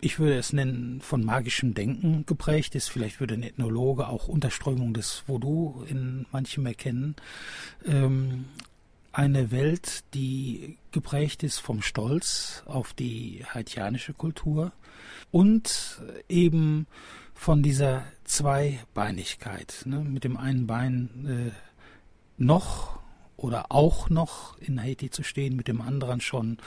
ich 0.00 0.18
würde 0.18 0.36
es 0.36 0.52
nennen, 0.52 1.00
von 1.00 1.24
magischem 1.24 1.74
Denken 1.74 2.24
geprägt 2.26 2.74
ist. 2.74 2.88
Vielleicht 2.88 3.20
würde 3.20 3.34
ein 3.34 3.42
Ethnologe 3.42 4.08
auch 4.08 4.28
Unterströmung 4.28 4.94
des 4.94 5.24
Voodoo 5.26 5.84
in 5.88 6.26
manchem 6.32 6.66
erkennen. 6.66 7.14
Ähm, 7.86 8.46
eine 9.14 9.52
Welt, 9.52 10.02
die 10.12 10.76
geprägt 10.90 11.44
ist 11.44 11.60
vom 11.60 11.82
Stolz 11.82 12.64
auf 12.66 12.92
die 12.92 13.44
haitianische 13.46 14.12
Kultur 14.12 14.72
und 15.30 16.02
eben 16.28 16.86
von 17.32 17.62
dieser 17.62 18.04
Zweibeinigkeit. 18.24 19.82
Ne? 19.84 20.00
Mit 20.00 20.24
dem 20.24 20.36
einen 20.36 20.66
Bein 20.66 21.52
äh, 21.52 22.42
noch 22.42 22.98
oder 23.36 23.66
auch 23.70 24.10
noch 24.10 24.58
in 24.58 24.80
Haiti 24.82 25.10
zu 25.10 25.22
stehen, 25.22 25.54
mit 25.54 25.68
dem 25.68 25.80
anderen 25.80 26.20
schon 26.20 26.58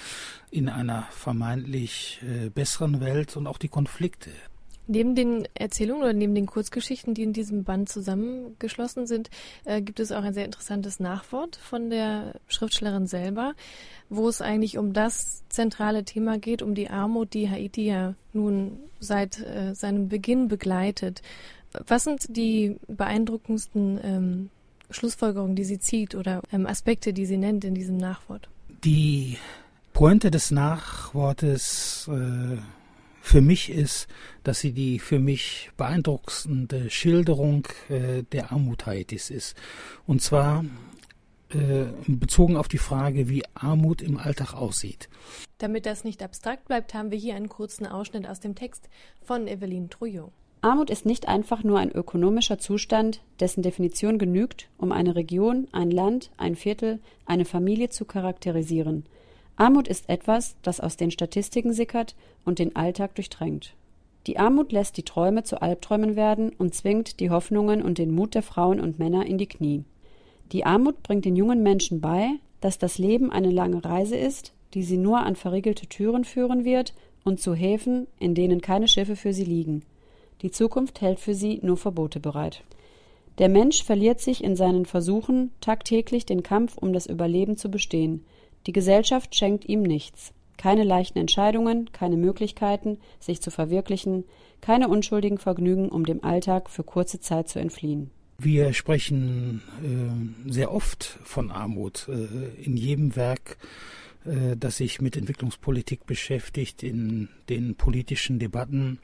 in 0.49 0.69
einer 0.69 1.03
vermeintlich 1.11 2.21
äh, 2.23 2.49
besseren 2.49 3.01
Welt 3.01 3.35
und 3.35 3.47
auch 3.47 3.57
die 3.57 3.69
Konflikte. 3.69 4.31
Neben 4.87 5.15
den 5.15 5.47
Erzählungen 5.53 6.03
oder 6.03 6.13
neben 6.13 6.33
den 6.33 6.45
Kurzgeschichten, 6.45 7.13
die 7.13 7.23
in 7.23 7.33
diesem 7.33 7.65
Band 7.65 7.89
zusammengeschlossen 7.89 9.05
sind, 9.05 9.29
äh, 9.65 9.81
gibt 9.81 9.99
es 9.99 10.13
auch 10.13 10.23
ein 10.23 10.33
sehr 10.33 10.45
interessantes 10.45 11.01
Nachwort 11.01 11.57
von 11.57 11.89
der 11.89 12.35
Schriftstellerin 12.47 13.05
selber, 13.05 13.53
wo 14.09 14.29
es 14.29 14.41
eigentlich 14.41 14.77
um 14.77 14.93
das 14.93 15.43
zentrale 15.49 16.05
Thema 16.05 16.37
geht, 16.39 16.61
um 16.61 16.73
die 16.73 16.89
Armut, 16.89 17.33
die 17.33 17.49
Haiti 17.49 17.87
ja 17.87 18.15
nun 18.31 18.79
seit 18.99 19.39
äh, 19.41 19.75
seinem 19.75 20.07
Beginn 20.07 20.47
begleitet. 20.47 21.21
Was 21.85 22.05
sind 22.05 22.25
die 22.35 22.77
beeindruckendsten 22.87 23.99
ähm, 24.01 24.49
Schlussfolgerungen, 24.89 25.57
die 25.57 25.65
sie 25.65 25.79
zieht 25.79 26.15
oder 26.15 26.41
ähm, 26.53 26.65
Aspekte, 26.65 27.11
die 27.11 27.25
sie 27.25 27.37
nennt 27.37 27.65
in 27.65 27.75
diesem 27.75 27.97
Nachwort? 27.97 28.47
Die 28.85 29.37
Pointe 29.91 30.31
des 30.31 30.51
Nachwortes 30.51 32.09
äh 32.09 32.57
für 33.27 33.41
mich 33.41 33.69
ist, 33.69 34.07
dass 34.43 34.59
sie 34.59 34.71
die 34.71 34.99
für 34.99 35.19
mich 35.19 35.69
beeindruckendste 35.75 36.89
Schilderung 36.89 37.67
äh, 37.89 38.23
der 38.23 38.51
Armut 38.51 38.85
Haitis 38.85 39.29
ist. 39.29 39.55
Und 40.05 40.21
zwar 40.21 40.63
äh, 41.49 41.85
bezogen 42.07 42.55
auf 42.55 42.69
die 42.69 42.77
Frage, 42.77 43.27
wie 43.27 43.43
Armut 43.53 44.01
im 44.01 44.17
Alltag 44.17 44.53
aussieht. 44.53 45.09
Damit 45.57 45.85
das 45.85 46.05
nicht 46.05 46.23
abstrakt 46.23 46.65
bleibt, 46.65 46.93
haben 46.93 47.11
wir 47.11 47.17
hier 47.17 47.35
einen 47.35 47.49
kurzen 47.49 47.85
Ausschnitt 47.85 48.27
aus 48.27 48.39
dem 48.39 48.55
Text 48.55 48.89
von 49.21 49.47
Evelyn 49.47 49.89
Trouillot. 49.89 50.31
Armut 50.61 50.89
ist 50.89 51.05
nicht 51.05 51.27
einfach 51.27 51.63
nur 51.63 51.79
ein 51.79 51.91
ökonomischer 51.91 52.59
Zustand, 52.59 53.21
dessen 53.39 53.61
Definition 53.61 54.17
genügt, 54.17 54.69
um 54.77 54.91
eine 54.91 55.15
Region, 55.15 55.67
ein 55.71 55.91
Land, 55.91 56.31
ein 56.37 56.55
Viertel, 56.55 56.99
eine 57.25 57.45
Familie 57.45 57.89
zu 57.89 58.05
charakterisieren– 58.05 59.05
Armut 59.57 59.87
ist 59.87 60.07
etwas, 60.07 60.55
das 60.61 60.79
aus 60.79 60.97
den 60.97 61.09
Statistiken 61.09 61.73
sickert 61.73 62.15
und 62.45 62.59
den 62.59 62.75
Alltag 62.75 63.15
durchdrängt. 63.15 63.73
Die 64.27 64.37
Armut 64.37 64.71
lässt 64.71 64.97
die 64.97 65.03
Träume 65.03 65.43
zu 65.43 65.61
Albträumen 65.61 66.15
werden 66.15 66.51
und 66.57 66.75
zwingt 66.75 67.19
die 67.19 67.31
Hoffnungen 67.31 67.81
und 67.81 67.97
den 67.97 68.11
Mut 68.11 68.35
der 68.35 68.43
Frauen 68.43 68.79
und 68.79 68.99
Männer 68.99 69.25
in 69.25 69.39
die 69.39 69.47
Knie. 69.47 69.83
Die 70.51 70.63
Armut 70.63 71.01
bringt 71.01 71.25
den 71.25 71.35
jungen 71.35 71.63
Menschen 71.63 72.01
bei, 72.01 72.29
dass 72.61 72.77
das 72.77 72.99
Leben 72.99 73.31
eine 73.31 73.49
lange 73.49 73.83
Reise 73.83 74.15
ist, 74.15 74.53
die 74.73 74.83
sie 74.83 74.97
nur 74.97 75.19
an 75.19 75.35
verriegelte 75.35 75.87
Türen 75.87 76.23
führen 76.23 76.63
wird 76.63 76.93
und 77.23 77.39
zu 77.39 77.55
Häfen, 77.55 78.05
in 78.19 78.35
denen 78.35 78.61
keine 78.61 78.87
Schiffe 78.87 79.15
für 79.15 79.33
sie 79.33 79.45
liegen. 79.45 79.81
Die 80.43 80.51
Zukunft 80.51 81.01
hält 81.01 81.19
für 81.19 81.33
sie 81.33 81.59
nur 81.63 81.77
Verbote 81.77 82.19
bereit. 82.19 82.63
Der 83.39 83.49
Mensch 83.49 83.83
verliert 83.83 84.19
sich 84.19 84.43
in 84.43 84.55
seinen 84.55 84.85
Versuchen, 84.85 85.51
tagtäglich 85.61 86.25
den 86.25 86.43
Kampf 86.43 86.77
um 86.77 86.93
das 86.93 87.07
Überleben 87.07 87.57
zu 87.57 87.71
bestehen– 87.71 88.23
die 88.67 88.73
Gesellschaft 88.73 89.35
schenkt 89.35 89.65
ihm 89.65 89.81
nichts. 89.81 90.33
Keine 90.57 90.83
leichten 90.83 91.19
Entscheidungen, 91.19 91.91
keine 91.91 92.17
Möglichkeiten, 92.17 92.97
sich 93.19 93.41
zu 93.41 93.49
verwirklichen, 93.49 94.25
keine 94.59 94.89
unschuldigen 94.89 95.37
Vergnügen, 95.37 95.89
um 95.89 96.05
dem 96.05 96.23
Alltag 96.23 96.69
für 96.69 96.83
kurze 96.83 97.19
Zeit 97.19 97.47
zu 97.47 97.59
entfliehen. 97.59 98.11
Wir 98.39 98.73
sprechen 98.73 99.61
äh, 99.83 100.51
sehr 100.51 100.71
oft 100.71 101.17
von 101.23 101.49
Armut 101.51 102.07
äh, 102.09 102.61
in 102.61 102.77
jedem 102.77 103.15
Werk, 103.15 103.57
äh, 104.25 104.55
das 104.55 104.77
sich 104.77 105.01
mit 105.01 105.15
Entwicklungspolitik 105.15 106.05
beschäftigt, 106.05 106.83
in 106.83 107.29
den 107.49 107.75
politischen 107.75 108.37
Debatten. 108.37 108.99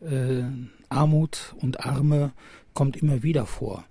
Äh, 0.00 0.44
Armut 0.88 1.54
und 1.60 1.84
Arme 1.84 2.32
kommt 2.72 2.96
immer 2.96 3.22
wieder 3.22 3.46
vor. 3.46 3.84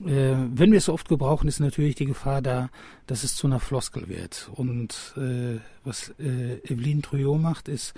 Äh, 0.00 0.34
wenn 0.54 0.72
wir 0.72 0.78
es 0.78 0.86
so 0.86 0.92
oft 0.92 1.08
gebrauchen, 1.08 1.48
ist 1.48 1.60
natürlich 1.60 1.94
die 1.94 2.06
Gefahr 2.06 2.42
da, 2.42 2.70
dass 3.06 3.22
es 3.22 3.36
zu 3.36 3.46
einer 3.46 3.60
Floskel 3.60 4.08
wird. 4.08 4.50
Und 4.54 5.14
äh, 5.16 5.60
was 5.84 6.14
äh, 6.18 6.58
Evelyn 6.64 7.02
Trouillot 7.02 7.40
macht, 7.40 7.68
ist, 7.68 7.94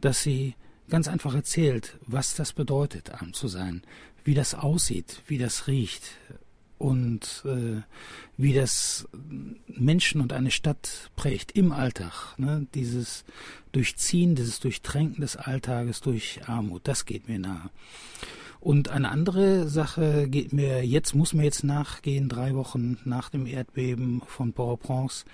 dass 0.00 0.22
sie 0.22 0.54
ganz 0.88 1.08
einfach 1.08 1.34
erzählt, 1.34 1.98
was 2.06 2.34
das 2.34 2.52
bedeutet, 2.52 3.10
arm 3.12 3.32
zu 3.32 3.48
sein, 3.48 3.82
wie 4.24 4.34
das 4.34 4.54
aussieht, 4.54 5.22
wie 5.26 5.38
das 5.38 5.66
riecht 5.66 6.02
und 6.78 7.44
äh, 7.46 7.80
wie 8.36 8.52
das 8.52 9.08
Menschen 9.66 10.20
und 10.20 10.32
eine 10.32 10.50
Stadt 10.50 11.10
prägt 11.16 11.52
im 11.52 11.72
Alltag. 11.72 12.34
Ne? 12.38 12.66
Dieses 12.74 13.24
Durchziehen, 13.72 14.34
dieses 14.34 14.60
Durchtränken 14.60 15.22
des 15.22 15.36
Alltages 15.36 16.00
durch 16.00 16.40
Armut, 16.46 16.82
das 16.84 17.06
geht 17.06 17.28
mir 17.28 17.38
nahe. 17.38 17.70
Und 18.66 18.88
eine 18.88 19.10
andere 19.10 19.68
Sache 19.68 20.26
geht 20.28 20.52
mir 20.52 20.84
jetzt, 20.84 21.14
muss 21.14 21.32
mir 21.32 21.44
jetzt 21.44 21.62
nachgehen, 21.62 22.28
drei 22.28 22.56
Wochen 22.56 22.98
nach 23.04 23.28
dem 23.28 23.46
Erdbeben 23.46 24.22
von 24.26 24.54
Port-au-Prince. 24.54 25.24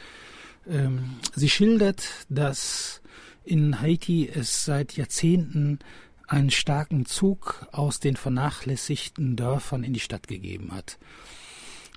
Ähm, 0.68 1.14
sie 1.35 1.49
schildert, 1.49 2.05
dass 2.29 3.01
in 3.42 3.81
Haiti 3.81 4.29
es 4.29 4.66
seit 4.66 4.99
Jahrzehnten 4.99 5.79
einen 6.27 6.51
starken 6.51 7.07
Zug 7.07 7.66
aus 7.73 8.01
den 8.01 8.16
vernachlässigten 8.16 9.35
Dörfern 9.35 9.83
in 9.83 9.95
die 9.95 10.01
Stadt 10.01 10.29
gegeben 10.29 10.71
hat. 10.71 10.99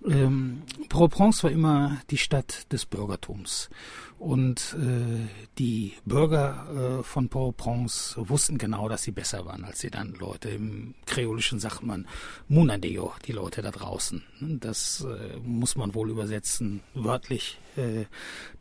Ähm, 0.04 0.64
Port-au-Prince 0.90 1.44
war 1.44 1.52
immer 1.52 2.02
die 2.10 2.18
Stadt 2.18 2.72
des 2.72 2.86
Bürgertums. 2.86 3.70
Und 4.18 4.76
äh, 4.80 5.28
die 5.58 5.94
Bürger 6.06 7.00
äh, 7.00 7.04
von 7.04 7.30
Port-au-Prince 7.30 8.16
wussten 8.30 8.58
genau, 8.58 8.88
dass 8.88 9.04
sie 9.04 9.12
besser 9.12 9.46
waren 9.46 9.66
als 9.66 9.80
die 9.80 9.90
dann 9.90 10.14
Leute. 10.14 10.50
Im 10.50 10.96
Kreolischen 11.06 11.60
sagt 11.60 11.84
man 11.84 12.08
Munadeo, 12.48 13.14
die 13.26 13.34
Leute 13.34 13.62
da 13.62 13.72
draußen. 13.72 14.24
Das 14.40 15.06
äh, 15.06 15.38
muss 15.44 15.76
man 15.76 15.96
wohl 15.96 16.10
übersetzen, 16.10 16.82
wörtlich. 16.94 17.60
Äh, 17.76 18.06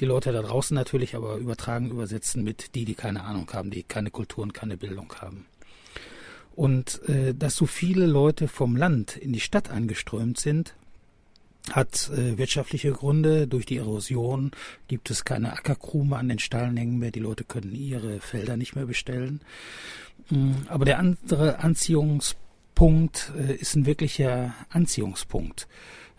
die 0.01 0.07
Leute 0.07 0.33
da 0.33 0.43
draußen 0.43 0.75
natürlich, 0.75 1.15
aber 1.15 1.37
übertragen 1.37 1.91
übersetzen 1.91 2.43
mit 2.43 2.75
die, 2.75 2.85
die 2.85 2.95
keine 2.95 3.25
Ahnung 3.25 3.49
haben, 3.53 3.71
die 3.71 3.83
keine 3.83 4.11
Kultur 4.11 4.43
und 4.43 4.55
keine 4.55 4.77
Bildung 4.77 5.15
haben. 5.21 5.47
Und 6.57 7.01
äh, 7.09 7.35
dass 7.35 7.57
so 7.57 7.67
viele 7.67 8.07
Leute 8.07 8.49
vom 8.49 8.77
Land 8.77 9.17
in 9.17 9.33
die 9.33 9.41
Stadt 9.41 9.71
angeströmt 9.71 10.39
sind, 10.39 10.75
hat 11.73 12.11
äh, 12.11 12.37
wirtschaftliche 12.37 12.93
Gründe. 12.93 13.47
Durch 13.47 13.67
die 13.67 13.79
Erosion 13.79 14.51
gibt 14.89 15.11
es 15.11 15.25
keine 15.25 15.53
Ackerkrume 15.53 16.17
an 16.17 16.29
den 16.29 16.39
Stallnängen 16.39 16.99
mehr. 16.99 17.11
Die 17.11 17.21
Leute 17.21 17.45
können 17.45 17.75
ihre 17.75 18.21
Felder 18.21 18.57
nicht 18.57 18.75
mehr 18.75 18.87
bestellen. 18.87 19.41
Mm, 20.31 20.53
aber 20.69 20.85
der 20.85 20.99
andere 20.99 21.61
Anziehungspunkt 21.61 23.33
äh, 23.39 23.55
ist 23.55 23.77
ein 23.77 23.87
wirklicher 23.87 24.55
Anziehungspunkt, 24.69 25.69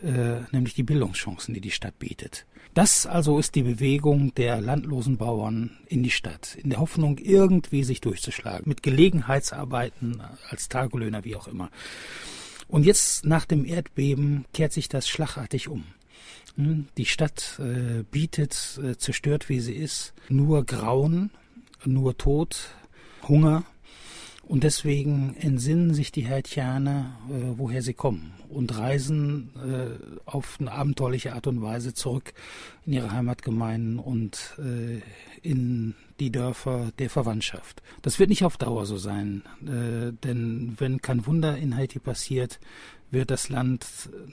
äh, 0.01 0.41
nämlich 0.51 0.73
die 0.73 0.83
Bildungschancen, 0.83 1.53
die 1.53 1.61
die 1.61 1.71
Stadt 1.71 1.97
bietet. 1.99 2.45
Das 2.73 3.05
also 3.05 3.39
ist 3.39 3.55
die 3.55 3.63
Bewegung 3.63 4.35
der 4.35 4.59
landlosen 4.59 5.15
Bauern 5.15 5.77
in 5.87 6.03
die 6.03 6.11
Stadt, 6.11 6.57
in 6.61 6.69
der 6.71 6.79
Hoffnung, 6.79 7.19
irgendwie 7.19 7.85
sich 7.85 8.01
durchzuschlagen, 8.01 8.67
mit 8.67 8.83
Gelegenheitsarbeiten 8.83 10.21
als 10.49 10.67
Tagelöhner, 10.67 11.23
wie 11.23 11.37
auch 11.37 11.47
immer. 11.47 11.69
Und 12.67 12.85
jetzt 12.85 13.25
nach 13.25 13.45
dem 13.45 13.65
Erdbeben 13.65 14.45
kehrt 14.53 14.73
sich 14.73 14.89
das 14.89 15.07
schlagartig 15.07 15.67
um. 15.67 15.83
Hm, 16.55 16.87
die 16.97 17.05
Stadt 17.05 17.59
äh, 17.59 18.03
bietet, 18.03 18.79
äh, 18.83 18.97
zerstört 18.97 19.49
wie 19.49 19.59
sie 19.59 19.75
ist, 19.75 20.13
nur 20.29 20.65
Grauen, 20.65 21.31
nur 21.83 22.17
Tod, 22.17 22.69
Hunger. 23.27 23.63
Und 24.47 24.63
deswegen 24.63 25.35
entsinnen 25.39 25.93
sich 25.93 26.11
die 26.11 26.27
Haitianer, 26.27 27.17
äh, 27.29 27.57
woher 27.57 27.81
sie 27.81 27.93
kommen 27.93 28.33
und 28.47 28.77
reisen 28.77 29.51
äh, 29.55 30.29
auf 30.29 30.57
eine 30.59 30.71
abenteuerliche 30.71 31.33
Art 31.33 31.47
und 31.47 31.61
Weise 31.61 31.93
zurück 31.93 32.33
in 32.85 32.93
ihre 32.93 33.11
Heimatgemeinden 33.11 33.99
und 33.99 34.55
äh, 34.59 35.01
in 35.41 35.95
die 36.19 36.31
Dörfer 36.31 36.91
der 36.99 37.09
Verwandtschaft. 37.09 37.81
Das 38.01 38.19
wird 38.19 38.29
nicht 38.29 38.45
auf 38.45 38.57
Dauer 38.57 38.85
so 38.85 38.97
sein, 38.97 39.43
äh, 39.63 40.13
denn 40.23 40.75
wenn 40.77 41.01
kein 41.01 41.25
Wunder 41.25 41.57
in 41.57 41.75
Haiti 41.75 41.99
passiert, 41.99 42.59
wird 43.11 43.31
das 43.31 43.49
Land 43.49 43.85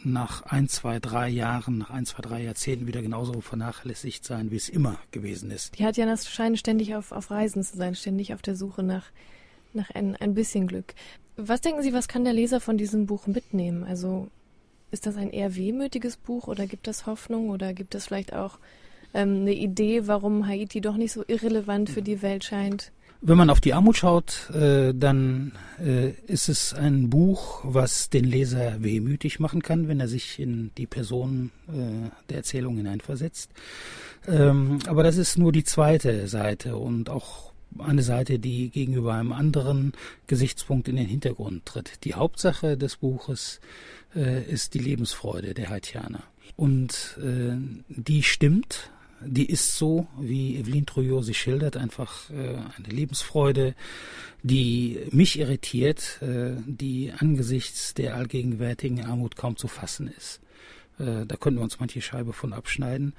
nach 0.03 0.43
ein, 0.43 0.69
zwei, 0.69 0.99
drei 0.99 1.29
Jahren, 1.29 1.79
nach 1.79 1.91
ein, 1.91 2.07
zwei, 2.07 2.23
drei 2.23 2.43
Jahrzehnten 2.43 2.87
wieder 2.87 3.03
genauso 3.03 3.41
vernachlässigt 3.41 4.25
sein, 4.25 4.51
wie 4.51 4.57
es 4.57 4.69
immer 4.69 4.99
gewesen 5.11 5.51
ist. 5.51 5.79
Die 5.79 5.85
Haitianer 5.85 6.17
scheinen 6.17 6.57
ständig 6.57 6.95
auf, 6.95 7.13
auf 7.13 7.31
Reisen 7.31 7.63
zu 7.63 7.77
sein, 7.77 7.95
ständig 7.95 8.35
auf 8.35 8.43
der 8.43 8.57
Suche 8.57 8.83
nach, 8.83 9.07
nach 9.75 9.91
ein, 9.91 10.17
ein 10.17 10.35
bisschen 10.35 10.67
Glück. 10.67 10.95
Was 11.37 11.61
denken 11.61 11.83
Sie, 11.83 11.93
was 11.93 12.09
kann 12.09 12.25
der 12.25 12.33
Leser 12.33 12.61
von 12.61 12.77
diesem 12.77 13.07
Buch 13.07 13.27
mitnehmen? 13.27 13.85
Also 13.85 14.29
ist 14.91 15.07
das 15.07 15.17
ein 15.17 15.31
eher 15.31 15.57
wehmütiges 15.57 16.17
Buch 16.17 16.47
oder 16.49 16.67
gibt 16.67 16.87
es 16.89 17.07
Hoffnung 17.07 17.49
oder 17.51 17.73
gibt 17.73 17.95
es 17.95 18.07
vielleicht 18.07 18.35
auch 18.35 18.59
ähm, 19.15 19.41
eine 19.41 19.55
Idee, 19.55 20.07
warum 20.07 20.47
Haiti 20.47 20.81
doch 20.81 20.97
nicht 20.97 21.13
so 21.13 21.25
irrelevant 21.27 21.91
für 21.91 22.03
die 22.03 22.23
Welt 22.23 22.45
scheint? 22.45 22.93
Wenn 23.25 23.39
man 23.39 23.51
auf 23.51 23.61
die 23.61 23.73
Armut 23.73 23.97
schaut, 23.97 24.51
äh, 24.51 24.93
dann 24.93 25.53
äh, 25.81 26.11
ist 26.27 26.49
es 26.49 26.75
ein 26.75 27.09
Buch, 27.09 27.61
was 27.63 28.11
den 28.11 28.25
Leser 28.25 28.83
wehmütig 28.83 29.39
machen 29.39 29.63
kann, 29.63 29.87
wenn 29.87 30.01
er 30.01 30.09
sich 30.09 30.41
in 30.41 30.73
die 30.77 30.89
Person 30.89 31.53
äh, 31.69 32.11
der 32.29 32.39
Erzählung 32.39 32.77
hineinversetzt. 32.77 33.53
Ähm, 34.27 34.81
aber 34.89 35.05
das 35.05 35.19
ist 35.19 35.39
nur 35.39 35.53
die 35.53 35.63
zweite 35.63 36.27
Seite 36.27 36.77
und 36.77 37.11
auch 37.11 37.52
eine 37.79 38.03
Seite, 38.03 38.39
die 38.39 38.71
gegenüber 38.71 39.15
einem 39.15 39.33
anderen 39.33 39.93
Gesichtspunkt 40.27 40.89
in 40.89 40.97
den 40.97 41.07
Hintergrund 41.07 41.67
tritt. 41.67 42.05
Die 42.05 42.15
Hauptsache 42.15 42.77
des 42.77 42.97
Buches 42.97 43.61
äh, 44.15 44.43
ist 44.45 44.75
die 44.75 44.79
Lebensfreude 44.79 45.55
der 45.55 45.71
Haitianer. 45.71 46.23
Und 46.57 47.19
äh, 47.23 47.57
die 47.89 48.23
stimmt 48.23 48.91
die 49.25 49.47
ist 49.47 49.77
so, 49.77 50.07
wie 50.19 50.57
Evelyn 50.57 50.87
Trouillot 50.87 51.25
sie 51.25 51.35
schildert, 51.35 51.77
einfach 51.77 52.31
äh, 52.31 52.57
eine 52.77 52.89
Lebensfreude, 52.89 53.75
die 54.43 54.99
mich 55.11 55.39
irritiert, 55.39 56.21
äh, 56.23 56.57
die 56.67 57.13
angesichts 57.17 57.95
der 57.95 58.17
allgegenwärtigen 58.17 59.05
Armut 59.05 59.37
kaum 59.37 59.57
zu 59.57 59.69
fassen 59.69 60.09
ist. 60.09 60.41
Äh, 60.99 61.27
da 61.27 61.37
könnten 61.37 61.59
wir 61.59 61.65
uns 61.65 61.81
manche 61.81 62.01
Scheibe 62.01 62.33
von 62.33 62.53
abschneiden. 62.53 63.15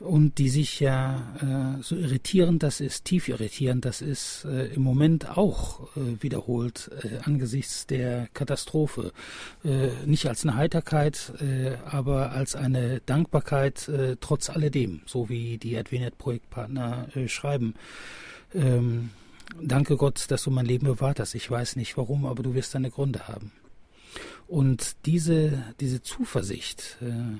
Und 0.00 0.38
die 0.38 0.48
sich 0.48 0.78
ja 0.78 1.78
äh, 1.78 1.82
so 1.82 1.96
irritierend 1.96 2.62
das 2.62 2.80
ist, 2.80 3.04
tief 3.04 3.28
irritierend 3.28 3.84
das 3.84 4.00
ist, 4.00 4.44
äh, 4.44 4.66
im 4.68 4.82
Moment 4.82 5.36
auch 5.36 5.88
äh, 5.96 6.22
wiederholt 6.22 6.90
äh, 7.02 7.18
angesichts 7.24 7.86
der 7.86 8.28
Katastrophe. 8.32 9.12
Äh, 9.64 9.88
nicht 10.06 10.26
als 10.26 10.44
eine 10.44 10.54
Heiterkeit, 10.56 11.32
aber 11.90 12.32
als 12.32 12.54
eine 12.54 13.00
Dankbarkeit 13.06 13.90
trotz 14.20 14.50
alledem, 14.50 15.00
so 15.06 15.28
wie 15.28 15.58
die 15.58 15.76
Advenet-Projektpartner 15.76 17.08
schreiben. 17.26 17.74
Ähm, 18.54 19.10
danke 19.60 19.96
Gott, 19.96 20.26
dass 20.30 20.42
du 20.42 20.50
mein 20.50 20.66
Leben 20.66 20.86
bewahrt 20.86 21.20
hast. 21.20 21.34
Ich 21.34 21.50
weiß 21.50 21.76
nicht 21.76 21.96
warum, 21.96 22.26
aber 22.26 22.42
du 22.42 22.54
wirst 22.54 22.74
deine 22.74 22.90
Gründe 22.90 23.28
haben. 23.28 23.52
Und 24.48 24.96
diese, 25.04 25.62
diese 25.78 26.02
Zuversicht, 26.02 26.96
äh, 27.02 27.38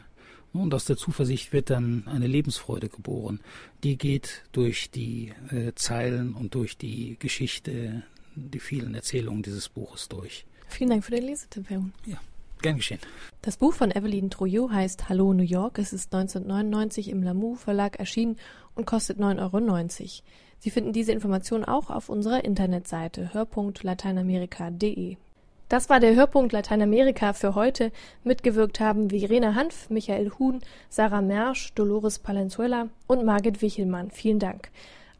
und 0.52 0.74
aus 0.74 0.84
der 0.84 0.96
Zuversicht 0.96 1.52
wird 1.52 1.70
dann 1.70 2.04
eine 2.06 2.26
Lebensfreude 2.26 2.88
geboren. 2.88 3.40
Die 3.82 3.96
geht 3.96 4.44
durch 4.52 4.90
die 4.90 5.32
äh, 5.50 5.72
Zeilen 5.74 6.34
und 6.34 6.54
durch 6.54 6.76
die 6.76 7.16
Geschichte, 7.18 8.02
die 8.34 8.60
vielen 8.60 8.94
Erzählungen 8.94 9.42
dieses 9.42 9.68
Buches 9.68 10.08
durch. 10.08 10.46
Vielen 10.68 10.90
Dank 10.90 11.04
für 11.04 11.12
den 11.12 11.24
Lesetipp, 11.24 11.68
Herr 11.70 11.82
Ja, 12.06 12.20
gern 12.60 12.76
geschehen. 12.76 13.00
Das 13.42 13.56
Buch 13.56 13.72
von 13.72 13.90
Evelyn 13.90 14.30
Trouillot 14.30 14.70
heißt 14.70 15.08
Hallo 15.08 15.32
New 15.32 15.42
York. 15.42 15.78
Es 15.78 15.92
ist 15.92 16.14
1999 16.14 17.08
im 17.08 17.22
Lamu 17.22 17.54
Verlag 17.54 17.98
erschienen 17.98 18.36
und 18.74 18.86
kostet 18.86 19.18
9,90 19.18 19.40
Euro. 19.40 20.22
Sie 20.60 20.70
finden 20.70 20.92
diese 20.92 21.12
Informationen 21.12 21.64
auch 21.64 21.88
auf 21.88 22.08
unserer 22.08 22.44
Internetseite 22.44 23.32
hörpunktlateinamerika.de. 23.32 25.16
Das 25.68 25.90
war 25.90 26.00
der 26.00 26.14
Hörpunkt 26.14 26.52
Lateinamerika 26.52 27.34
für 27.34 27.54
heute. 27.54 27.92
Mitgewirkt 28.24 28.80
haben 28.80 29.10
Verena 29.10 29.54
Hanf, 29.54 29.90
Michael 29.90 30.32
Huhn, 30.38 30.60
Sarah 30.88 31.20
Mersch, 31.20 31.74
Dolores 31.74 32.18
Palenzuela 32.18 32.88
und 33.06 33.26
Margit 33.26 33.60
Wichelmann. 33.60 34.10
Vielen 34.10 34.38
Dank. 34.38 34.70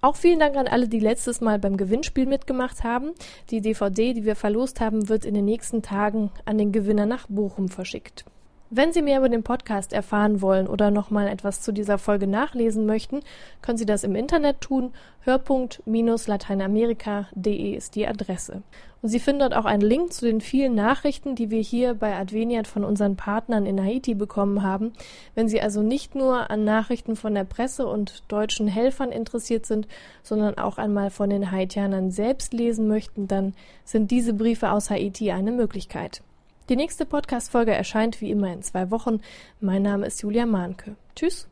Auch 0.01 0.17
vielen 0.17 0.39
Dank 0.39 0.57
an 0.57 0.67
alle, 0.67 0.89
die 0.89 1.01
letztes 1.01 1.43
Mal 1.43 1.59
beim 1.59 1.77
Gewinnspiel 1.77 2.25
mitgemacht 2.25 2.83
haben. 2.83 3.11
Die 3.51 3.61
DVD, 3.61 4.15
die 4.15 4.25
wir 4.25 4.37
verlost 4.37 4.81
haben, 4.81 5.11
wird 5.11 5.27
in 5.27 5.35
den 5.35 5.45
nächsten 5.45 5.83
Tagen 5.83 6.31
an 6.47 6.57
den 6.57 6.73
Gewinner 6.73 7.05
nach 7.05 7.27
Bochum 7.29 7.69
verschickt. 7.69 8.25
Wenn 8.71 8.93
Sie 8.93 9.01
mehr 9.01 9.21
über 9.21 9.31
den 9.31 9.43
Podcast 9.43 9.95
erfahren 9.95 10.43
wollen 10.43 10.67
oder 10.67 10.91
nochmal 10.91 11.27
etwas 11.29 11.63
zu 11.63 11.73
dieser 11.73 11.97
Folge 11.97 12.27
nachlesen 12.27 12.85
möchten, 12.85 13.21
können 13.63 13.79
Sie 13.79 13.87
das 13.87 14.05
im 14.05 14.15
Internet 14.15 14.61
tun. 14.61 14.93
Hörpunkt-lateinamerika.de 15.23 17.75
ist 17.75 17.95
die 17.95 18.07
Adresse. 18.07 18.61
Und 19.01 19.09
Sie 19.09 19.21
finden 19.21 19.41
dort 19.41 19.57
auch 19.57 19.65
einen 19.65 19.81
Link 19.81 20.13
zu 20.13 20.27
den 20.27 20.43
vielen 20.43 20.75
Nachrichten, 20.75 21.35
die 21.35 21.51
wir 21.51 21.63
hier 21.63 21.95
bei 21.95 22.15
Adveniat 22.15 22.67
von 22.67 22.85
unseren 22.85 23.17
Partnern 23.17 23.65
in 23.65 23.83
Haiti 23.83 24.15
bekommen 24.15 24.63
haben. 24.63 24.93
Wenn 25.35 25.49
Sie 25.49 25.63
also 25.63 25.83
nicht 25.83 26.15
nur 26.15 26.51
an 26.51 26.65
Nachrichten 26.65 27.17
von 27.17 27.35
der 27.35 27.45
Presse 27.45 27.87
und 27.87 28.23
deutschen 28.29 28.69
Helfern 28.69 29.13
interessiert 29.13 29.65
sind, 29.65 29.89
sondern 30.23 30.59
auch 30.59 30.77
einmal 30.77 31.09
von 31.09 31.31
den 31.31 31.51
Haitianern 31.51 32.11
selbst 32.11 32.53
lesen 32.53 32.87
möchten, 32.87 33.29
dann 33.29 33.55
sind 33.87 34.11
diese 34.11 34.35
Briefe 34.35 34.73
aus 34.73 34.91
Haiti 34.91 35.31
eine 35.31 35.53
Möglichkeit. 35.53 36.21
Die 36.69 36.77
nächste 36.77 37.07
Podcast-Folge 37.07 37.73
erscheint 37.73 38.21
wie 38.21 38.31
immer 38.31 38.53
in 38.53 38.63
zwei 38.63 38.91
Wochen. 38.91 39.21
Mein 39.61 39.83
Name 39.83 40.07
ist 40.07 40.21
Julia 40.21 40.45
Mahnke. 40.45 40.97
Tschüss. 41.17 41.49